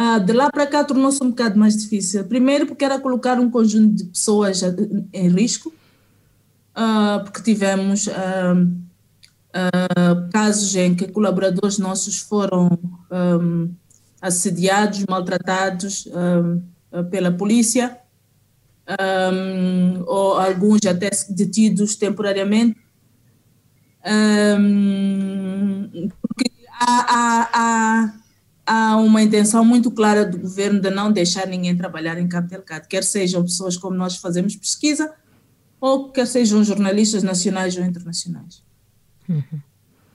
Ah, 0.00 0.20
de 0.20 0.32
lá 0.32 0.48
para 0.48 0.64
cá 0.64 0.84
tornou-se 0.84 1.20
um 1.24 1.30
bocado 1.30 1.58
mais 1.58 1.76
difícil. 1.76 2.22
Primeiro, 2.22 2.66
porque 2.66 2.84
era 2.84 3.00
colocar 3.00 3.40
um 3.40 3.50
conjunto 3.50 3.96
de 3.96 4.04
pessoas 4.04 4.62
em 5.12 5.28
risco, 5.28 5.74
ah, 6.72 7.20
porque 7.24 7.42
tivemos 7.42 8.06
ah, 8.06 8.54
casos 10.32 10.76
em 10.76 10.94
que 10.94 11.08
colaboradores 11.08 11.78
nossos 11.78 12.20
foram 12.20 12.78
assediados, 14.22 15.04
maltratados 15.08 16.06
pela 17.10 17.32
polícia, 17.32 17.98
ou 20.06 20.38
alguns 20.38 20.86
até 20.86 21.10
detidos 21.28 21.96
temporariamente. 21.96 22.78
porque 26.22 26.52
há, 26.78 27.00
há, 27.08 27.48
há 27.52 28.17
há 28.68 28.96
uma 28.98 29.22
intenção 29.22 29.64
muito 29.64 29.90
clara 29.90 30.26
do 30.26 30.38
governo 30.38 30.78
de 30.78 30.90
não 30.90 31.10
deixar 31.10 31.46
ninguém 31.46 31.74
trabalhar 31.74 32.18
em 32.18 32.28
Cabo 32.28 32.48
Delgado, 32.48 32.86
quer 32.86 33.02
sejam 33.02 33.42
pessoas 33.42 33.78
como 33.78 33.96
nós 33.96 34.16
fazemos 34.16 34.54
pesquisa, 34.54 35.10
ou 35.80 36.10
quer 36.10 36.26
sejam 36.26 36.62
jornalistas 36.62 37.22
nacionais 37.22 37.76
ou 37.78 37.84
internacionais. 37.84 38.62
Uhum. 39.26 39.42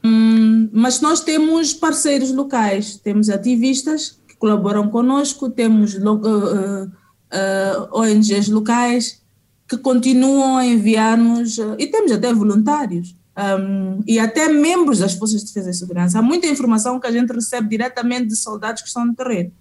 Hum, 0.04 0.70
mas 0.72 1.02
nós 1.02 1.22
temos 1.22 1.74
parceiros 1.74 2.32
locais, 2.32 2.98
temos 2.98 3.30
ativistas 3.30 4.20
que 4.28 4.36
colaboram 4.36 4.88
conosco, 4.88 5.50
temos 5.50 5.96
uh, 5.96 6.12
uh, 6.12 6.84
uh, 6.86 8.00
ONGs 8.00 8.50
locais 8.50 9.24
que 9.68 9.78
continuam 9.78 10.58
a 10.58 10.66
enviar-nos, 10.66 11.58
uh, 11.58 11.76
e 11.80 11.88
temos 11.88 12.12
até 12.12 12.32
voluntários 12.32 13.16
um, 13.36 14.04
e 14.06 14.20
até 14.20 14.48
membros 14.48 15.00
das 15.00 15.14
Forças 15.14 15.42
de 15.42 15.48
Defesa 15.48 15.72
e 15.72 15.74
Segurança. 15.74 16.20
Há 16.20 16.22
muita 16.22 16.48
informação 16.48 17.00
que 17.00 17.08
a 17.08 17.12
gente 17.12 17.32
recebe 17.32 17.68
diretamente 17.68 18.28
de 18.28 18.36
soldados 18.36 18.82
que 18.82 18.88
estão 18.88 19.06
no 19.06 19.16
terreno. 19.16 19.52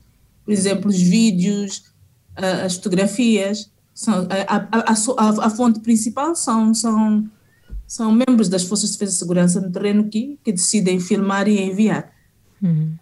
Por 0.44 0.52
exemplo, 0.52 0.90
os 0.90 1.00
vídeos, 1.00 1.84
as 2.64 2.74
fotografias. 2.74 3.70
São, 3.94 4.26
a, 4.48 4.56
a, 4.56 4.92
a, 4.92 5.46
a, 5.46 5.50
fonte 5.50 5.80
principal 5.80 6.34
são, 6.34 6.72
são, 6.74 7.28
são 7.86 8.10
membros 8.10 8.48
das 8.48 8.64
Forças 8.64 8.90
de 8.90 8.96
Defesa 8.96 9.12
e 9.12 9.18
Segurança 9.18 9.60
no 9.60 9.70
terreno 9.70 10.08
que, 10.08 10.38
que 10.42 10.52
decidem 10.52 10.98
filmar 10.98 11.46
e 11.46 11.60
enviar. 11.60 12.10
Uhum. 12.62 12.94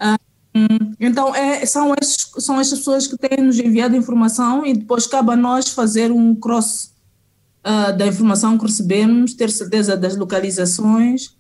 Um, 0.54 0.94
então, 0.98 1.34
é, 1.34 1.64
são, 1.64 1.94
estes, 2.00 2.28
são 2.44 2.60
estas 2.60 2.80
pessoas 2.80 3.06
que 3.06 3.16
têm 3.16 3.44
nos 3.44 3.58
enviado 3.58 3.94
informação 3.94 4.66
e 4.66 4.74
depois 4.74 5.06
cabe 5.06 5.32
a 5.32 5.36
nós 5.36 5.68
fazer 5.68 6.10
um 6.10 6.34
cross 6.34 6.92
uh, 7.64 7.96
da 7.96 8.06
informação 8.06 8.58
que 8.58 8.66
recebemos, 8.66 9.34
ter 9.34 9.50
certeza 9.50 9.96
das 9.96 10.16
localizações, 10.16 11.36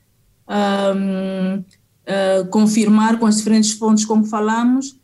um, 0.48 1.58
uh, 1.58 1.64
ah, 2.06 2.46
confirmar 2.50 3.18
com 3.18 3.26
as 3.26 3.36
diferentes 3.36 3.72
fontes 3.72 4.04
com 4.04 4.22
que 4.22 4.28
falamos, 4.28 4.98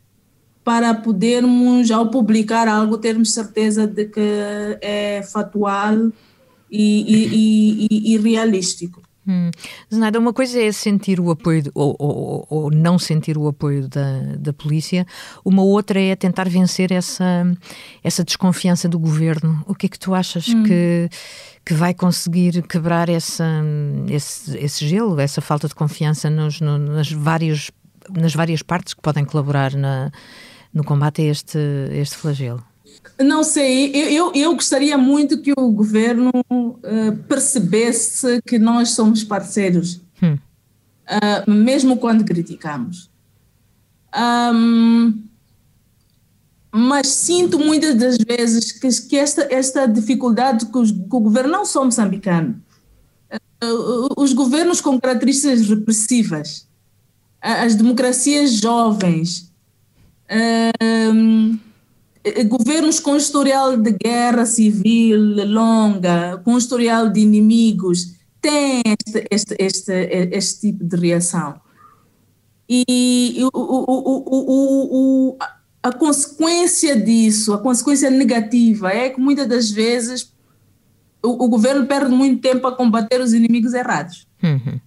para 0.63 0.93
podermos, 0.93 1.89
ao 1.91 2.09
publicar 2.09 2.67
algo, 2.67 2.97
termos 2.97 3.33
certeza 3.33 3.87
de 3.87 4.05
que 4.05 4.19
é 4.81 5.23
factual 5.23 6.11
e, 6.69 7.87
e, 7.87 7.87
e, 7.89 8.13
e 8.13 8.17
realístico. 8.17 9.06
Hum. 9.27 9.51
Zenaida, 9.93 10.17
uma 10.17 10.31
coisa 10.31 10.61
é 10.61 10.71
sentir 10.71 11.19
o 11.19 11.29
apoio, 11.29 11.63
de, 11.63 11.71
ou, 11.75 11.95
ou, 11.99 12.47
ou, 12.49 12.71
não 12.71 12.97
sentir 12.97 13.37
o 13.37 13.47
apoio 13.47 13.87
da, 13.89 14.21
da 14.39 14.53
polícia, 14.53 15.05
uma 15.43 15.63
outra 15.63 15.99
é 15.99 16.15
tentar 16.15 16.47
vencer 16.47 16.93
essa, 16.93 17.45
essa 18.01 18.23
desconfiança 18.23 18.87
do 18.87 18.97
governo. 18.97 19.61
O 19.67 19.75
que 19.75 19.87
é 19.87 19.89
que 19.89 19.99
tu 19.99 20.13
achas 20.13 20.47
hum. 20.47 20.63
que, 20.63 21.09
que 21.65 21.73
vai 21.73 21.93
conseguir 21.93 22.61
quebrar 22.63 23.09
essa, 23.09 23.61
esse, 24.09 24.57
esse 24.57 24.87
gelo, 24.87 25.19
essa 25.19 25.41
falta 25.41 25.67
de 25.67 25.75
confiança 25.75 26.29
nos, 26.29 26.61
no, 26.61 26.77
nas, 26.77 27.11
vários, 27.11 27.69
nas 28.09 28.33
várias 28.33 28.61
partes 28.61 28.93
que 28.93 29.01
podem 29.01 29.25
colaborar 29.25 29.73
na, 29.75 30.09
no 30.73 30.85
combate 30.85 31.21
a 31.21 31.25
este, 31.25 31.57
a 31.57 31.95
este 31.95 32.15
flagelo? 32.15 32.63
Não 33.19 33.43
sei, 33.43 33.91
eu, 33.93 34.09
eu, 34.09 34.31
eu, 34.33 34.55
gostaria 34.55 34.97
muito 34.97 35.41
que 35.41 35.51
o 35.57 35.71
governo 35.71 36.31
uh, 36.49 37.17
percebesse 37.27 38.41
que 38.45 38.59
nós 38.59 38.91
somos 38.91 39.23
parceiros, 39.23 40.01
hum. 40.21 40.35
uh, 40.35 41.51
mesmo 41.51 41.97
quando 41.97 42.23
criticamos. 42.23 43.09
Um, 44.15 45.23
mas 46.71 47.07
sinto 47.07 47.57
muitas 47.57 47.95
das 47.95 48.17
vezes 48.17 48.71
que, 48.71 48.89
que 49.09 49.17
esta, 49.17 49.47
esta 49.49 49.87
dificuldade 49.87 50.65
que, 50.67 50.77
os, 50.77 50.91
que 50.91 50.97
o 51.11 51.19
governo, 51.19 51.51
não 51.51 51.65
só 51.65 51.83
moçambicano, 51.83 52.61
uh, 53.63 54.21
os 54.21 54.33
governos 54.33 54.79
com 54.79 54.99
características 54.99 55.67
repressivas, 55.67 56.67
as 57.41 57.75
democracias 57.75 58.53
jovens, 58.53 59.51
governos 62.43 62.99
com 62.99 63.15
historial 63.15 63.77
de 63.77 63.91
guerra 63.91 64.45
civil 64.45 65.45
longa, 65.45 66.41
com 66.43 66.57
historial 66.57 67.09
de 67.09 67.21
inimigos, 67.21 68.13
têm 68.41 68.81
este, 68.85 69.27
este, 69.29 69.55
este, 69.59 69.93
este 70.31 70.71
tipo 70.71 70.83
de 70.83 70.95
reação. 70.97 71.59
E 72.69 73.37
o, 73.53 73.59
o, 73.59 75.29
o, 75.31 75.37
a 75.81 75.91
consequência 75.91 76.99
disso, 76.99 77.53
a 77.53 77.59
consequência 77.59 78.09
negativa, 78.09 78.91
é 78.91 79.09
que 79.09 79.19
muitas 79.19 79.47
das 79.47 79.71
vezes 79.71 80.33
o, 81.23 81.47
governo 81.47 81.85
perde 81.85 82.11
muito 82.11 82.41
tempo 82.41 82.67
a 82.67 82.75
combater 82.75 83.21
os 83.21 83.33
inimigos 83.33 83.73
errados. 83.73 84.27
Uhum. 84.43 84.79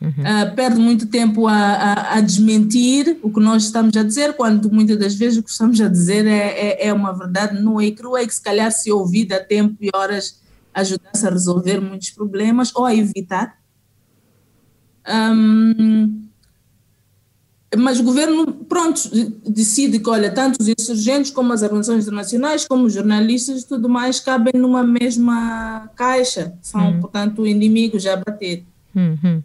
Uhum. 0.00 0.08
Uh, 0.08 0.54
perde 0.54 0.80
muito 0.80 1.06
tempo 1.06 1.46
a, 1.46 1.52
a, 1.52 2.14
a, 2.14 2.20
desmentir 2.22 3.18
o 3.22 3.30
que 3.30 3.38
nós 3.38 3.64
estamos 3.64 3.94
a 3.96 4.02
dizer, 4.02 4.32
quando 4.32 4.70
muitas 4.70 4.98
das 4.98 5.14
vezes 5.14 5.38
o 5.38 5.42
que 5.42 5.50
estamos 5.50 5.78
a 5.78 5.88
dizer 5.88 6.26
é, 6.26 6.86
é, 6.86 6.86
é 6.88 6.92
uma 6.92 7.12
verdade 7.12 7.60
nua 7.60 7.84
e 7.84 7.92
crua 7.92 8.22
e 8.22 8.26
que 8.26 8.34
se 8.34 8.40
calhar 8.40 8.72
se 8.72 8.90
ouvida 8.90 9.36
a 9.36 9.44
tempo 9.44 9.76
e 9.78 9.90
horas 9.94 10.40
ajudasse 10.72 11.26
a 11.26 11.30
resolver 11.30 11.80
muitos 11.80 12.10
problemas 12.10 12.74
ou 12.74 12.86
a 12.86 12.94
evitar. 12.94 13.58
Um, 15.06 16.28
mas 17.76 18.00
o 18.00 18.02
governo, 18.02 18.46
pronto, 18.64 19.00
decide 19.46 20.00
que, 20.00 20.08
olha, 20.08 20.32
tanto 20.32 20.60
os 20.60 20.68
insurgentes 20.68 21.30
como 21.30 21.52
as 21.52 21.62
organizações 21.62 22.04
internacionais, 22.04 22.66
como 22.66 22.86
os 22.86 22.94
jornalistas, 22.94 23.64
tudo 23.64 23.88
mais, 23.88 24.18
cabem 24.18 24.54
numa 24.60 24.82
mesma 24.82 25.88
caixa. 25.94 26.52
São, 26.60 26.94
uhum. 26.94 27.00
portanto, 27.00 27.46
inimigos 27.46 28.06
a 28.06 28.16
bater. 28.16 28.64
Uhum. 28.94 29.42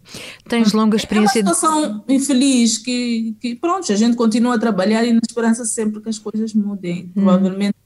Tens 0.48 0.72
longa 0.72 0.96
experiência. 0.96 1.40
É 1.40 1.42
uma 1.42 1.54
situação 1.54 2.04
de... 2.06 2.14
infeliz 2.14 2.78
que, 2.78 3.36
que, 3.40 3.54
pronto, 3.54 3.90
a 3.92 3.96
gente 3.96 4.16
continua 4.16 4.56
a 4.56 4.58
trabalhar 4.58 5.04
e 5.04 5.12
na 5.12 5.20
esperança 5.26 5.64
sempre 5.64 6.00
que 6.00 6.08
as 6.08 6.18
coisas 6.18 6.52
mudem. 6.54 7.04
Uhum. 7.04 7.24
Provavelmente 7.24 7.76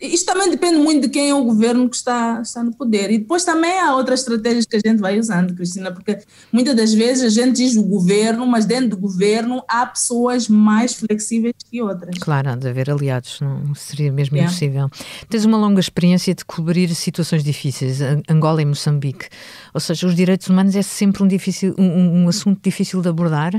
isto 0.00 0.26
também 0.26 0.50
depende 0.50 0.78
muito 0.78 1.02
de 1.02 1.08
quem 1.08 1.30
é 1.30 1.34
o 1.34 1.44
governo 1.44 1.88
que 1.88 1.96
está, 1.96 2.40
está 2.40 2.62
no 2.62 2.72
poder. 2.72 3.10
E 3.10 3.18
depois 3.18 3.44
também 3.44 3.78
há 3.78 3.94
outras 3.94 4.20
estratégias 4.20 4.66
que 4.66 4.76
a 4.76 4.80
gente 4.84 5.00
vai 5.00 5.18
usando, 5.18 5.54
Cristina, 5.54 5.92
porque 5.92 6.18
muitas 6.52 6.74
das 6.74 6.92
vezes 6.92 7.24
a 7.24 7.28
gente 7.28 7.56
diz 7.56 7.76
o 7.76 7.82
governo, 7.82 8.46
mas 8.46 8.64
dentro 8.64 8.90
do 8.90 8.96
governo 8.96 9.62
há 9.68 9.86
pessoas 9.86 10.48
mais 10.48 10.94
flexíveis 10.94 11.54
que 11.70 11.82
outras. 11.82 12.16
Claro, 12.18 12.50
há 12.50 12.56
de 12.56 12.68
haver 12.68 12.90
aliados, 12.90 13.40
não 13.40 13.74
seria 13.74 14.12
mesmo 14.12 14.36
yeah. 14.36 14.50
impossível. 14.50 14.90
Tens 15.28 15.44
uma 15.44 15.56
longa 15.56 15.80
experiência 15.80 16.34
de 16.34 16.44
cobrir 16.44 16.94
situações 16.94 17.42
difíceis, 17.42 18.00
Angola 18.28 18.62
e 18.62 18.64
Moçambique. 18.64 19.28
Ou 19.72 19.80
seja, 19.80 20.06
os 20.06 20.14
direitos 20.14 20.48
humanos 20.48 20.76
é 20.76 20.82
sempre 20.82 21.22
um, 21.22 21.28
difícil, 21.28 21.74
um, 21.78 22.24
um 22.24 22.28
assunto 22.28 22.60
difícil 22.62 23.02
de 23.02 23.08
abordar 23.08 23.52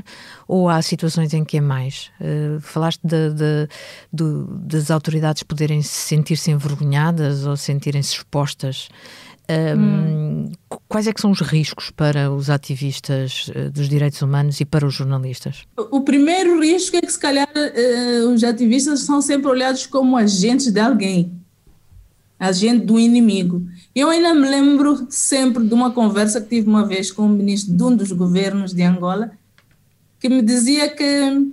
ou 0.47 0.69
há 0.69 0.81
situações 0.81 1.33
em 1.33 1.43
que 1.43 1.57
é 1.57 1.61
mais? 1.61 2.11
Uh, 2.19 2.59
falaste 2.61 3.01
de, 3.03 3.33
de, 3.33 3.67
de, 4.13 4.23
das 4.61 4.91
autoridades 4.91 5.43
poderem 5.43 5.81
se 5.81 5.89
sentir-se 6.25 6.49
envergonhadas 6.49 7.45
ou 7.45 7.55
sentirem-se 7.55 8.15
expostas. 8.15 8.89
Um, 9.47 9.79
hum. 9.79 10.51
Quais 10.87 11.05
é 11.05 11.13
que 11.13 11.21
são 11.21 11.29
os 11.29 11.39
riscos 11.39 11.91
para 11.91 12.31
os 12.31 12.49
ativistas 12.49 13.47
uh, 13.49 13.69
dos 13.69 13.87
direitos 13.87 14.19
humanos 14.23 14.59
e 14.59 14.65
para 14.65 14.87
os 14.87 14.95
jornalistas? 14.95 15.63
O 15.77 16.01
primeiro 16.01 16.59
risco 16.59 16.97
é 16.97 17.01
que 17.01 17.11
se 17.11 17.19
calhar 17.19 17.47
uh, 17.47 18.29
os 18.33 18.43
ativistas 18.43 19.01
são 19.01 19.21
sempre 19.21 19.47
olhados 19.47 19.85
como 19.85 20.17
agentes 20.17 20.71
de 20.71 20.79
alguém, 20.79 21.31
agente 22.39 22.87
do 22.87 22.99
inimigo. 22.99 23.63
Eu 23.93 24.09
ainda 24.09 24.33
me 24.33 24.49
lembro 24.49 25.05
sempre 25.11 25.63
de 25.63 25.73
uma 25.75 25.91
conversa 25.91 26.41
que 26.41 26.49
tive 26.49 26.67
uma 26.67 26.87
vez 26.87 27.11
com 27.11 27.27
o 27.27 27.29
ministro 27.29 27.71
de 27.71 27.83
um 27.83 27.95
dos 27.95 28.11
governos 28.11 28.73
de 28.73 28.81
Angola, 28.81 29.31
que 30.19 30.27
me 30.27 30.41
dizia 30.41 30.89
que 30.89 31.51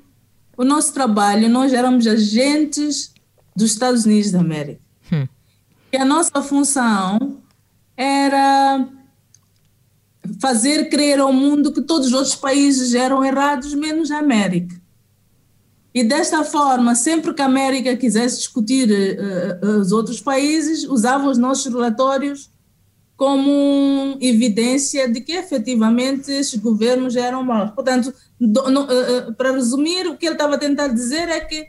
o 0.57 0.65
nosso 0.65 0.95
trabalho, 0.95 1.49
nós 1.51 1.75
éramos 1.75 2.07
agentes 2.07 3.12
dos 3.55 3.73
Estados 3.73 4.05
Unidos 4.05 4.31
da 4.31 4.41
América. 4.41 4.81
Hum. 5.13 5.27
E 5.93 5.97
a 5.97 6.05
nossa 6.05 6.43
função 6.43 7.39
era 7.97 8.89
fazer 10.41 10.89
crer 10.89 11.21
ao 11.21 11.33
mundo 11.33 11.73
que 11.73 11.83
todos 11.83 12.09
os 12.09 12.13
outros 12.13 12.35
países 12.35 12.95
eram 12.95 13.25
errados, 13.25 13.75
menos 13.75 14.11
a 14.11 14.19
América. 14.19 14.81
E 15.95 16.03
desta 16.03 16.43
forma, 16.43 16.95
sempre 16.95 17.35
que 17.35 17.43
a 17.43 17.47
América 17.47 17.95
quisesse 17.97 18.39
discutir 18.39 18.89
uh, 18.89 19.81
os 19.81 19.93
outros 19.93 20.21
países, 20.21 20.85
usava 20.85 21.29
os 21.29 21.37
nossos 21.37 21.71
relatórios 21.73 22.51
como 23.15 24.17
evidência 24.21 25.09
de 25.09 25.21
que 25.21 25.33
efetivamente 25.33 26.33
esses 26.33 26.59
governos 26.59 27.15
eram 27.15 27.45
maus. 27.45 27.71
Portanto, 27.73 28.13
do, 28.41 28.71
no, 28.71 28.85
uh, 28.85 29.35
para 29.35 29.53
resumir, 29.53 30.07
o 30.07 30.17
que 30.17 30.25
ele 30.25 30.35
estava 30.35 30.55
a 30.55 30.59
tentar 30.59 30.89
dizer 30.89 31.29
é 31.29 31.41
que 31.41 31.69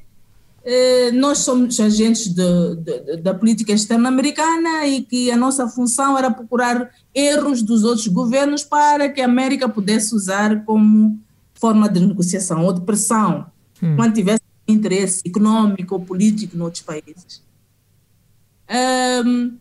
nós 1.14 1.40
somos 1.40 1.80
agentes 1.80 2.28
de, 2.28 2.76
de, 2.78 3.18
da 3.18 3.34
política 3.34 3.74
externa 3.74 4.08
americana 4.08 4.88
e 4.88 5.02
que 5.02 5.30
a 5.30 5.36
nossa 5.36 5.68
função 5.68 6.18
era 6.18 6.32
procurar 6.32 6.90
erros 7.14 7.62
dos 7.62 7.84
outros 7.84 8.08
governos 8.08 8.64
para 8.64 9.10
que 9.10 9.20
a 9.20 9.26
América 9.26 9.68
pudesse 9.68 10.16
usar 10.16 10.64
como 10.64 11.20
forma 11.54 11.90
de 11.90 12.00
negociação 12.00 12.64
ou 12.64 12.74
de 12.74 12.82
pressão 12.82 13.46
hum. 13.82 13.96
quando 13.96 14.14
tivesse 14.14 14.42
interesse 14.68 15.22
econômico 15.26 15.96
ou 15.96 16.02
político 16.02 16.58
noutros 16.58 16.84
países. 16.84 17.42
Um, 19.26 19.58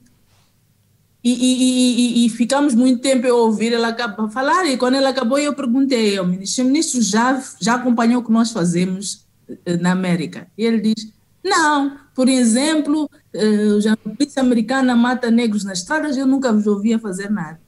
e, 1.25 1.33
e, 1.33 2.25
e, 2.25 2.27
e, 2.27 2.29
ficamos 2.31 2.75
muito 2.75 3.01
tempo 3.01 3.27
a 3.29 3.33
ouvir 3.33 3.73
ela 3.73 3.97
falar, 4.29 4.67
e 4.67 4.77
quando 4.77 4.95
ela 4.95 5.11
acabou, 5.11 5.39
eu 5.39 5.55
perguntei 5.55 6.19
ao 6.19 6.27
ministro: 6.27 6.65
o 6.65 6.67
ministro 6.67 7.01
já, 7.01 7.41
já 7.61 7.75
acompanhou 7.75 8.21
o 8.21 8.25
que 8.25 8.33
nós 8.33 8.51
fazemos 8.51 9.25
eh, 9.25 9.32
na 9.81 9.93
América? 9.93 10.47
E 10.57 10.65
ele 10.65 10.81
diz: 10.81 11.13
não, 11.43 11.99
por 12.15 12.29
exemplo, 12.29 13.11
eh, 13.35 13.89
a 13.91 13.97
polícia 13.97 14.41
americana 14.41 14.95
mata 14.95 15.31
negros 15.31 15.65
nas 15.65 15.79
estradas, 15.79 16.17
eu 16.17 16.27
nunca 16.27 16.53
vos 16.53 16.67
ouvia 16.67 16.99
fazer 16.99 17.31
nada. 17.31 17.61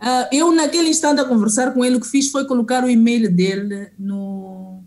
Uh, 0.00 0.28
eu, 0.30 0.52
naquele 0.52 0.90
instante, 0.90 1.20
a 1.20 1.24
conversar 1.24 1.72
com 1.72 1.84
ele, 1.84 1.96
o 1.96 2.00
que 2.00 2.06
fiz 2.06 2.30
foi 2.30 2.46
colocar 2.46 2.84
o 2.84 2.90
e-mail 2.90 3.32
dele 3.32 3.90
no, 3.98 4.82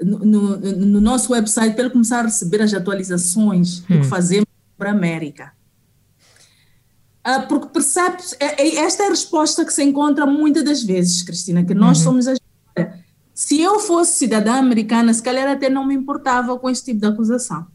no, 0.00 0.18
no, 0.20 0.56
no, 0.58 1.00
nosso 1.00 1.32
website 1.32 1.74
para 1.74 1.84
ele 1.84 1.92
começar 1.92 2.20
a 2.20 2.22
receber 2.22 2.62
as 2.62 2.72
atualizações 2.72 3.78
hum. 3.78 3.82
do 3.82 3.86
que 3.86 3.94
hum. 3.98 4.04
fazemos 4.04 4.46
para 4.78 4.90
a 4.90 4.92
América. 4.92 5.52
Uh, 7.26 7.46
porque 7.48 7.68
percebes, 7.68 8.34
é, 8.38 8.62
é, 8.62 8.76
esta 8.76 9.04
é 9.04 9.06
a 9.06 9.10
resposta 9.10 9.64
que 9.64 9.72
se 9.72 9.82
encontra 9.82 10.24
muitas 10.24 10.64
das 10.64 10.82
vezes, 10.82 11.22
Cristina, 11.22 11.64
que 11.64 11.74
nós 11.74 11.98
uhum. 11.98 12.04
somos 12.04 12.28
a 12.28 12.34
se 13.42 13.60
eu 13.60 13.80
fosse 13.80 14.18
cidadã 14.18 14.52
americana, 14.54 15.12
se 15.12 15.20
calhar 15.20 15.48
até 15.48 15.68
não 15.68 15.84
me 15.84 15.94
importava 15.94 16.56
com 16.56 16.70
esse 16.70 16.84
tipo 16.84 17.00
de 17.00 17.06
acusação. 17.06 17.66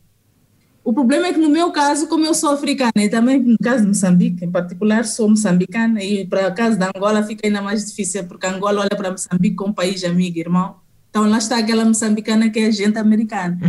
O 0.82 0.94
problema 0.94 1.28
é 1.28 1.34
que 1.34 1.40
no 1.40 1.50
meu 1.50 1.74
caso, 1.74 2.08
como 2.08 2.26
eu 2.26 2.34
sou 2.34 2.52
africana, 2.52 2.94
e 2.96 3.10
também 3.10 3.44
no 3.44 3.58
caso 3.58 3.82
de 3.82 3.90
Moçambique, 3.90 4.46
em 4.46 4.50
particular, 4.50 5.04
sou 5.04 5.30
moçambicana, 5.30 6.02
e 6.02 6.26
para 6.26 6.48
o 6.48 6.56
caso 6.56 6.80
da 6.80 6.90
Angola 6.96 7.22
fica 7.22 7.46
ainda 7.46 7.62
mais 7.62 7.86
difícil, 7.86 8.24
porque 8.24 8.48
Angola 8.48 8.80
olha 8.80 8.96
para 8.96 9.12
Moçambique 9.12 9.58
como 9.58 9.72
um 9.72 9.74
país 9.74 10.02
amigo, 10.06 10.40
irmão. 10.40 10.78
Então 11.10 11.30
lá 11.30 11.38
está 11.38 11.58
aquela 11.58 11.84
moçambicana 11.84 12.50
que 12.50 12.60
é 12.60 12.72
gente 12.72 12.98
americana. 12.98 13.60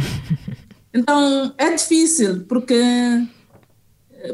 Então 0.94 1.52
é 1.58 1.74
difícil, 1.74 2.44
porque, 2.48 2.74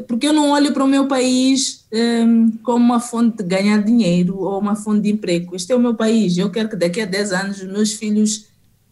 porque 0.07 0.27
eu 0.27 0.33
não 0.33 0.51
olho 0.51 0.73
para 0.73 0.83
o 0.83 0.87
meu 0.87 1.07
país 1.07 1.85
um, 1.91 2.51
como 2.63 2.83
uma 2.83 2.99
fonte 2.99 3.37
de 3.37 3.43
ganhar 3.43 3.83
dinheiro 3.83 4.39
ou 4.39 4.59
uma 4.59 4.75
fonte 4.75 5.01
de 5.01 5.11
emprego. 5.11 5.55
Este 5.55 5.71
é 5.71 5.75
o 5.75 5.79
meu 5.79 5.95
país. 5.95 6.37
Eu 6.37 6.49
quero 6.49 6.69
que 6.69 6.75
daqui 6.75 7.01
a 7.01 7.05
10 7.05 7.31
anos 7.31 7.61
os 7.61 7.67
meus 7.67 7.93
filhos 7.93 8.47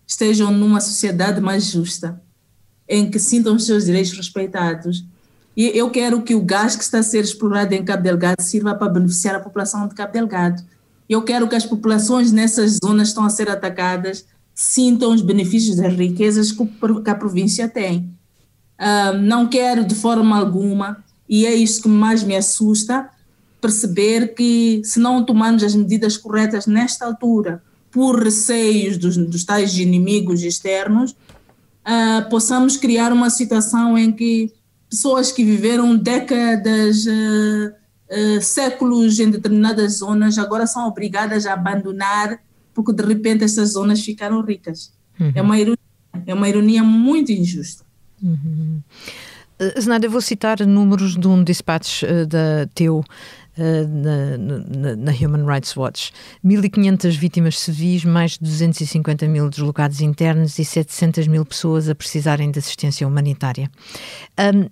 estejam 0.06 0.51
numa 0.51 0.79
sociedade 0.79 1.41
mais 1.41 1.65
justa, 1.65 2.21
em 2.88 3.10
que 3.10 3.17
sintam 3.17 3.56
os 3.56 3.65
seus 3.65 3.86
direitos 3.86 4.12
respeitados. 4.13 5.03
E 5.56 5.65
eu 5.77 5.89
quero 5.89 6.21
que 6.21 6.36
o 6.36 6.41
gás 6.41 6.75
que 6.75 6.84
está 6.84 6.99
a 6.99 7.03
ser 7.03 7.23
explorado 7.23 7.73
em 7.73 7.84
Cabo 7.84 8.03
Delgado 8.03 8.41
sirva 8.41 8.75
para 8.75 8.91
beneficiar 8.91 9.36
a 9.36 9.39
população 9.39 9.88
de 9.88 9.95
Cabo 9.95 10.13
Delgado 10.13 10.63
eu 11.10 11.21
quero 11.21 11.47
que 11.47 11.56
as 11.56 11.65
populações 11.65 12.32
nessas 12.32 12.79
zonas 12.84 13.10
estão 13.10 13.25
a 13.25 13.29
ser 13.29 13.49
atacadas 13.49 14.25
sintam 14.56 15.12
os 15.12 15.21
benefícios 15.21 15.77
das 15.77 15.93
riquezas 15.93 16.51
que 16.51 17.10
a 17.10 17.15
província 17.15 17.67
tem. 17.67 18.13
Uh, 18.79 19.17
não 19.17 19.47
quero 19.47 19.86
de 19.86 19.95
forma 19.95 20.38
alguma, 20.38 21.03
e 21.27 21.45
é 21.45 21.53
isso 21.53 21.81
que 21.81 21.88
mais 21.88 22.23
me 22.23 22.36
assusta, 22.36 23.09
perceber 23.62 24.33
que 24.33 24.81
se 24.83 24.99
não 24.99 25.23
tomarmos 25.23 25.63
as 25.63 25.75
medidas 25.75 26.17
corretas 26.17 26.67
nesta 26.67 27.05
altura, 27.05 27.62
por 27.89 28.21
receios 28.21 28.97
dos, 28.97 29.15
dos 29.15 29.43
tais 29.43 29.77
inimigos 29.77 30.41
externos, 30.41 31.12
uh, 31.12 32.29
possamos 32.29 32.75
criar 32.75 33.13
uma 33.13 33.29
situação 33.29 33.97
em 33.97 34.12
que 34.12 34.51
pessoas 34.89 35.31
que 35.31 35.43
viveram 35.43 35.95
décadas 35.95 37.05
uh, 37.05 38.41
séculos 38.41 39.19
em 39.19 39.29
determinadas 39.29 39.99
zonas 39.99 40.38
agora 40.38 40.67
são 40.67 40.88
obrigadas 40.88 41.47
a 41.47 41.53
abandonar 41.53 42.39
porque 42.73 42.91
de 42.91 43.03
repente 43.03 43.43
essas 43.43 43.73
zonas 43.73 44.01
ficaram 44.01 44.41
ricas. 44.41 44.91
Uhum. 45.19 45.31
É, 45.36 45.41
uma 45.41 45.57
ironia, 45.57 45.77
é 46.25 46.33
uma 46.33 46.49
ironia 46.49 46.83
muito 46.83 47.31
injusta. 47.31 47.86
Uhum. 48.23 48.81
Uh, 49.59 49.79
Zenada, 49.79 50.05
eu 50.05 50.12
vou 50.12 50.21
citar 50.21 50.65
números 50.65 51.15
de 51.15 51.27
um 51.27 51.43
dispatch 51.43 52.03
uh, 52.03 52.25
da 52.25 52.65
teu 52.73 52.99
uh, 52.99 53.88
na, 53.88 54.38
na, 54.38 54.95
na, 54.95 55.12
Human 55.12 55.45
Rights 55.45 55.75
Watch. 55.75 56.12
1.500 56.43 57.17
vítimas 57.17 57.59
civis, 57.59 58.05
mais 58.05 58.31
de 58.31 58.39
250 58.39 59.27
mil 59.27 59.49
deslocados 59.49 60.01
internos 60.01 60.57
e 60.57 60.65
700 60.65 61.27
mil 61.27 61.45
pessoas 61.45 61.89
a 61.89 61.93
precisarem 61.93 62.49
de 62.49 62.59
assistência 62.59 63.07
humanitária. 63.07 63.69
Um, 64.39 64.69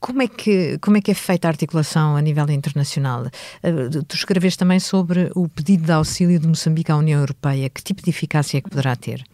como 0.00 0.20
é, 0.20 0.28
que, 0.28 0.76
como 0.82 0.98
é 0.98 1.00
que 1.00 1.12
é 1.12 1.14
feita 1.14 1.48
a 1.48 1.50
articulação 1.50 2.14
a 2.16 2.20
nível 2.20 2.50
internacional? 2.50 3.26
Uh, 3.62 4.02
tu 4.02 4.16
escreves 4.16 4.56
também 4.56 4.80
sobre 4.80 5.30
o 5.34 5.48
pedido 5.48 5.84
de 5.84 5.92
auxílio 5.92 6.38
de 6.38 6.46
Moçambique 6.46 6.90
à 6.90 6.96
União 6.96 7.20
Europeia. 7.20 7.70
Que 7.70 7.82
tipo 7.82 8.02
de 8.02 8.10
eficácia 8.10 8.58
é 8.58 8.60
que 8.60 8.68
poderá 8.68 8.96
ter? 8.96 9.24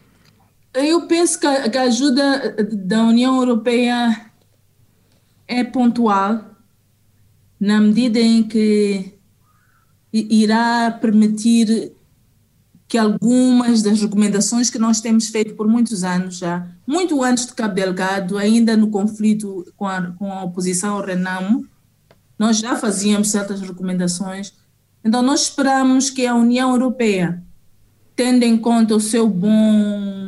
Eu 0.73 1.07
penso 1.07 1.39
que 1.41 1.47
a, 1.47 1.83
ajuda 1.83 2.57
da 2.73 3.05
União 3.05 3.37
Europeia 3.37 4.31
é 5.49 5.65
pontual, 5.65 6.45
na 7.59 7.81
medida 7.81 8.21
em 8.21 8.45
que 8.45 9.19
irá 10.13 10.91
permitir 10.91 11.93
que 12.87 12.97
algumas 12.97 13.83
das 13.83 14.01
recomendações 14.01 14.71
que 14.71 14.79
nós 14.79 15.01
temos 15.01 15.29
feito 15.29 15.55
por 15.55 15.69
muitos 15.69 16.03
anos 16.03 16.39
já, 16.39 16.67
muito 16.87 17.23
antes 17.23 17.47
de 17.47 17.55
Cabo 17.55 17.75
Delgado, 17.75 18.39
ainda 18.39 18.77
no 18.77 18.91
conflito 18.91 19.65
com 19.77 19.87
a, 19.87 20.13
com 20.13 20.33
a 20.33 20.45
oposição 20.45 20.97
ao 20.97 21.05
Renamo, 21.05 21.67
nós 22.39 22.59
já 22.59 22.77
fazíamos 22.77 23.31
certas 23.31 23.61
recomendações. 23.61 24.55
Então, 25.05 25.21
nós 25.23 25.43
esperamos 25.43 26.11
que 26.11 26.27
a 26.27 26.35
União 26.35 26.71
Europeia 26.71 27.43
tendo 28.17 28.43
em 28.43 28.57
conta 28.57 28.95
o 28.95 29.01
seu 29.01 29.29
bom 29.29 30.20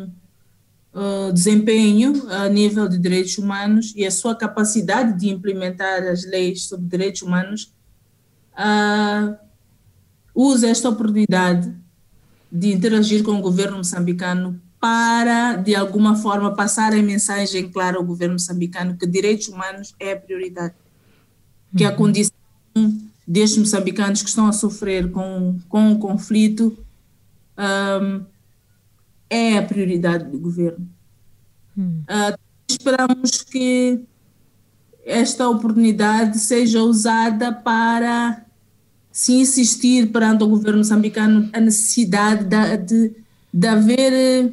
uh, 0.94 1.32
desempenho 1.32 2.28
a 2.30 2.48
nível 2.48 2.88
de 2.88 2.98
direitos 2.98 3.38
humanos 3.38 3.92
e 3.96 4.06
a 4.06 4.10
sua 4.10 4.34
capacidade 4.34 5.18
de 5.18 5.30
implementar 5.30 6.02
as 6.04 6.24
leis 6.24 6.64
sobre 6.64 6.86
direitos 6.86 7.22
humanos, 7.22 7.72
uh, 8.54 9.36
usa 10.34 10.68
esta 10.68 10.88
oportunidade 10.88 11.72
de 12.50 12.72
interagir 12.72 13.22
com 13.22 13.32
o 13.32 13.40
governo 13.40 13.78
moçambicano 13.78 14.60
para, 14.78 15.56
de 15.56 15.74
alguma 15.74 16.16
forma, 16.16 16.54
passar 16.54 16.92
a 16.92 17.02
mensagem 17.02 17.68
clara 17.68 17.96
ao 17.96 18.04
governo 18.04 18.34
moçambicano 18.34 18.96
que 18.96 19.06
direitos 19.06 19.48
humanos 19.48 19.94
é 19.98 20.12
a 20.12 20.16
prioridade, 20.16 20.74
que 21.76 21.84
a 21.84 21.90
uhum. 21.90 21.96
condição 21.96 22.32
destes 23.26 23.58
moçambicanos 23.58 24.22
que 24.22 24.28
estão 24.28 24.46
a 24.48 24.52
sofrer 24.52 25.10
com, 25.10 25.58
com 25.68 25.92
o 25.92 25.98
conflito 25.98 26.76
um, 27.56 28.24
é 29.32 29.56
a 29.56 29.62
prioridade 29.62 30.30
do 30.30 30.38
governo. 30.38 30.86
Hum. 31.76 32.02
Uh, 32.02 32.38
esperamos 32.68 33.42
que 33.42 34.04
esta 35.06 35.48
oportunidade 35.48 36.38
seja 36.38 36.82
usada 36.82 37.50
para 37.50 38.44
se 39.10 39.32
insistir 39.32 40.12
perante 40.12 40.44
o 40.44 40.48
governo 40.48 40.78
moçambicano 40.78 41.48
a 41.52 41.60
necessidade 41.60 42.44
de, 42.44 42.76
de, 42.76 43.16
de 43.52 43.66
haver 43.66 44.12
eh, 44.12 44.52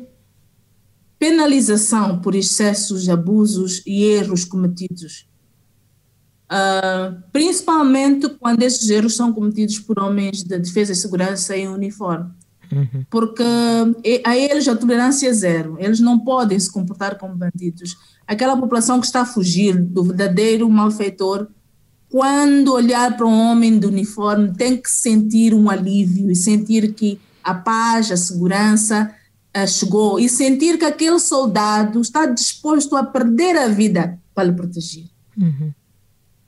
penalização 1.18 2.20
por 2.20 2.34
excessos, 2.34 3.08
abusos 3.10 3.82
e 3.86 4.04
erros 4.04 4.44
cometidos. 4.44 5.28
Uh, 6.52 7.22
principalmente 7.32 8.28
quando 8.28 8.64
esses 8.64 8.90
erros 8.90 9.16
são 9.16 9.32
cometidos 9.32 9.78
por 9.80 10.00
homens 10.00 10.44
de 10.44 10.58
defesa 10.58 10.94
e 10.94 10.96
segurança 10.96 11.56
em 11.56 11.68
uniforme. 11.68 12.32
Uhum. 12.72 13.04
Porque 13.10 13.44
a 14.24 14.38
eles 14.38 14.68
a 14.68 14.76
tolerância 14.76 15.28
é 15.28 15.34
zero, 15.34 15.78
eles 15.80 16.00
não 16.00 16.20
podem 16.20 16.60
se 16.60 16.72
comportar 16.72 17.18
como 17.18 17.36
bandidos. 17.36 17.98
Aquela 18.28 18.56
população 18.56 19.00
que 19.00 19.08
está 19.08 19.22
a 19.22 19.26
fugir 19.26 19.76
do 19.76 20.04
verdadeiro 20.04 20.70
malfeitor, 20.70 21.48
quando 22.10 22.74
olhar 22.74 23.16
para 23.18 23.26
um 23.26 23.52
homem 23.52 23.80
de 23.80 23.88
uniforme, 23.88 24.54
tem 24.54 24.78
que 24.78 24.90
sentir 24.90 25.54
um 25.54 25.70
alívio 25.70 26.30
e 26.30 26.36
sentir 26.36 26.94
que 26.94 27.20
a 27.44 27.54
paz, 27.54 28.12
a 28.12 28.18
segurança 28.18 29.14
uh, 29.56 29.68
chegou 29.68 30.20
e 30.20 30.28
sentir 30.30 30.78
que 30.78 30.86
aquele 30.86 31.20
soldado 31.20 32.02
está 32.02 32.26
disposto 32.26 32.96
a 32.96 33.04
perder 33.04 33.58
a 33.58 33.68
vida 33.68 34.20
para 34.34 34.46
lhe 34.46 34.54
proteger. 34.54 35.06
Uhum. 35.38 35.74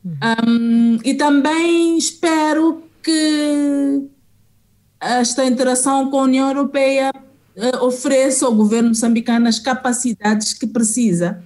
Uhum. 0.04 0.18
Um, 0.48 1.00
e 1.04 1.14
também 1.14 1.98
espero 1.98 2.84
que 3.04 4.10
esta 5.02 5.44
interação 5.46 6.10
com 6.12 6.20
a 6.20 6.24
União 6.24 6.48
Europeia 6.48 7.12
uh, 7.58 7.86
ofereça 7.86 8.46
ao 8.46 8.54
governo 8.54 8.90
moçambicano 8.90 9.48
as 9.48 9.60
capacidades 9.60 10.54
que 10.54 10.68
precisa 10.68 11.44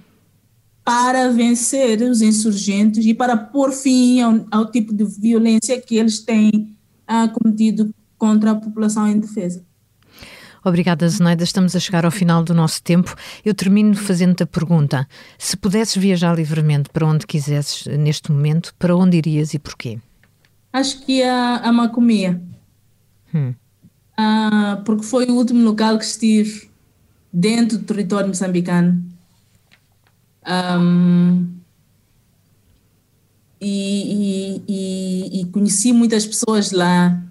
para 0.84 1.32
vencer 1.32 2.02
os 2.02 2.20
insurgentes 2.20 3.04
e 3.04 3.14
para 3.14 3.36
pôr 3.36 3.72
fim 3.72 4.20
ao, 4.20 4.46
ao 4.50 4.70
tipo 4.70 4.94
de 4.94 5.04
violência 5.04 5.80
que 5.80 5.96
eles 5.96 6.20
têm 6.20 6.76
uh, 7.10 7.28
cometido 7.32 7.92
contra 8.18 8.52
a 8.52 8.54
população 8.54 9.08
indefesa. 9.08 9.64
Obrigada, 10.64 11.08
Zeneida. 11.08 11.44
Estamos 11.44 11.76
a 11.76 11.80
chegar 11.80 12.04
ao 12.04 12.10
final 12.10 12.42
do 12.42 12.52
nosso 12.52 12.82
tempo. 12.82 13.14
Eu 13.44 13.54
termino 13.54 13.94
fazendo-te 13.94 14.42
a 14.42 14.46
pergunta: 14.46 15.06
se 15.38 15.56
pudesses 15.56 15.96
viajar 15.96 16.34
livremente 16.34 16.90
para 16.90 17.06
onde 17.06 17.26
quisesses 17.26 17.86
neste 17.98 18.32
momento, 18.32 18.74
para 18.76 18.96
onde 18.96 19.16
irias 19.16 19.54
e 19.54 19.60
porquê? 19.60 19.98
Acho 20.72 21.00
que 21.04 21.22
a, 21.22 21.58
a 21.58 21.72
Macomia. 21.72 22.40
Hum. 23.36 23.54
Ah, 24.16 24.80
porque 24.84 25.04
foi 25.04 25.26
o 25.26 25.34
último 25.34 25.62
local 25.62 25.98
que 25.98 26.04
estive 26.04 26.70
dentro 27.32 27.76
do 27.78 27.84
território 27.84 28.28
moçambicano. 28.28 29.04
Um, 30.48 31.56
e, 33.60 34.62
e, 34.68 35.40
e, 35.40 35.44
conheci 35.46 35.92
muitas 35.92 36.24
pessoas 36.24 36.70
lá 36.70 37.22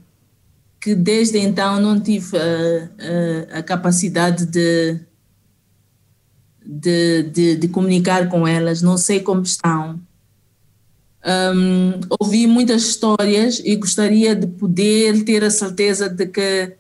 que 0.82 0.94
desde 0.94 1.40
então 1.40 1.80
não 1.80 2.00
tive 2.00 2.38
a, 2.38 3.56
a, 3.56 3.60
a 3.60 3.64
capacidade 3.64 4.46
de, 4.46 5.00
de, 6.64 7.24
de, 7.24 7.56
de, 7.56 7.68
comunicar 7.70 8.28
com 8.28 8.48
elas, 8.48 8.82
não 8.82 8.98
sei 8.98 9.22
como 9.22 9.42
estão. 9.42 10.00
Um, 11.26 12.00
ouvi 12.20 12.46
muitas 12.46 12.84
histórias 12.84 13.60
e 13.66 13.76
gostaria 13.76 14.36
de 14.36 14.46
poder 14.46 15.24
ter 15.26 15.44
a 15.44 15.50
certeza 15.50 16.08
de 16.08 16.28
que 16.28 16.74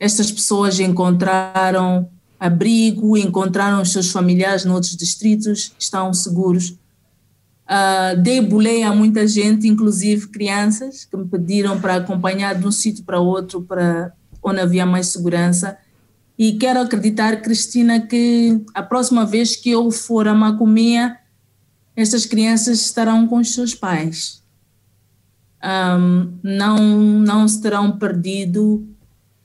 estas 0.00 0.32
pessoas 0.32 0.80
encontraram 0.80 2.10
abrigo, 2.40 3.16
encontraram 3.16 3.80
os 3.80 3.92
seus 3.92 4.10
familiares 4.10 4.64
noutros 4.64 4.96
distritos, 4.96 5.72
estão 5.78 6.12
seguros. 6.12 6.70
Uh, 6.70 8.20
dei 8.20 8.40
boleia 8.40 8.88
a 8.88 8.94
muita 8.94 9.28
gente, 9.28 9.68
inclusive 9.68 10.26
crianças, 10.26 11.04
que 11.04 11.16
me 11.16 11.24
pediram 11.26 11.80
para 11.80 11.94
acompanhar 11.94 12.56
de 12.56 12.66
um 12.66 12.72
sítio 12.72 13.04
para 13.04 13.20
outro, 13.20 13.62
para 13.62 14.12
onde 14.42 14.58
havia 14.58 14.84
mais 14.84 15.06
segurança. 15.06 15.78
E 16.36 16.54
quero 16.54 16.80
acreditar, 16.80 17.40
Cristina, 17.40 18.00
que 18.00 18.60
a 18.74 18.82
próxima 18.82 19.24
vez 19.24 19.54
que 19.54 19.70
eu 19.70 19.88
for 19.92 20.26
a 20.26 20.34
Macomia, 20.34 21.16
estas 21.96 22.26
crianças 22.26 22.80
estarão 22.80 23.26
com 23.26 23.38
os 23.38 23.54
seus 23.54 23.74
pais. 23.74 24.42
Um, 25.62 26.38
não, 26.42 26.78
não 27.20 27.46
se 27.46 27.62
terão 27.62 27.96
perdido 27.96 28.86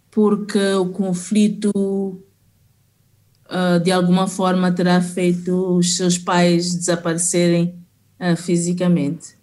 porque 0.10 0.74
o 0.74 0.90
conflito 0.90 1.70
uh, 1.70 3.80
de 3.84 3.92
alguma 3.92 4.28
forma 4.28 4.72
terá 4.72 5.00
feito 5.02 5.78
os 5.78 5.96
seus 5.96 6.18
pais 6.18 6.74
desaparecerem 6.74 7.76
uh, 8.20 8.36
fisicamente. 8.36 9.38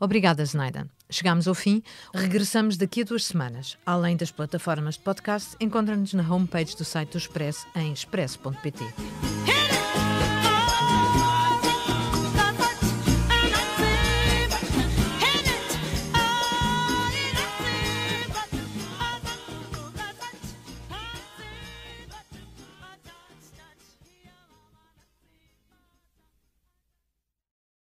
Obrigada, 0.00 0.44
Zenaida. 0.44 0.88
Chegamos 1.10 1.46
ao 1.46 1.54
fim. 1.54 1.82
Regressamos 2.14 2.76
daqui 2.76 3.02
a 3.02 3.04
duas 3.04 3.24
semanas. 3.24 3.76
Além 3.84 4.16
das 4.16 4.30
plataformas 4.30 4.94
de 4.94 5.00
podcast, 5.00 5.54
encontra-nos 5.60 6.14
na 6.14 6.34
homepage 6.34 6.76
do 6.76 6.84
site 6.84 7.12
do 7.12 7.18
Expresso 7.18 7.66
em 7.76 7.92
expresso.pt. 7.92 8.84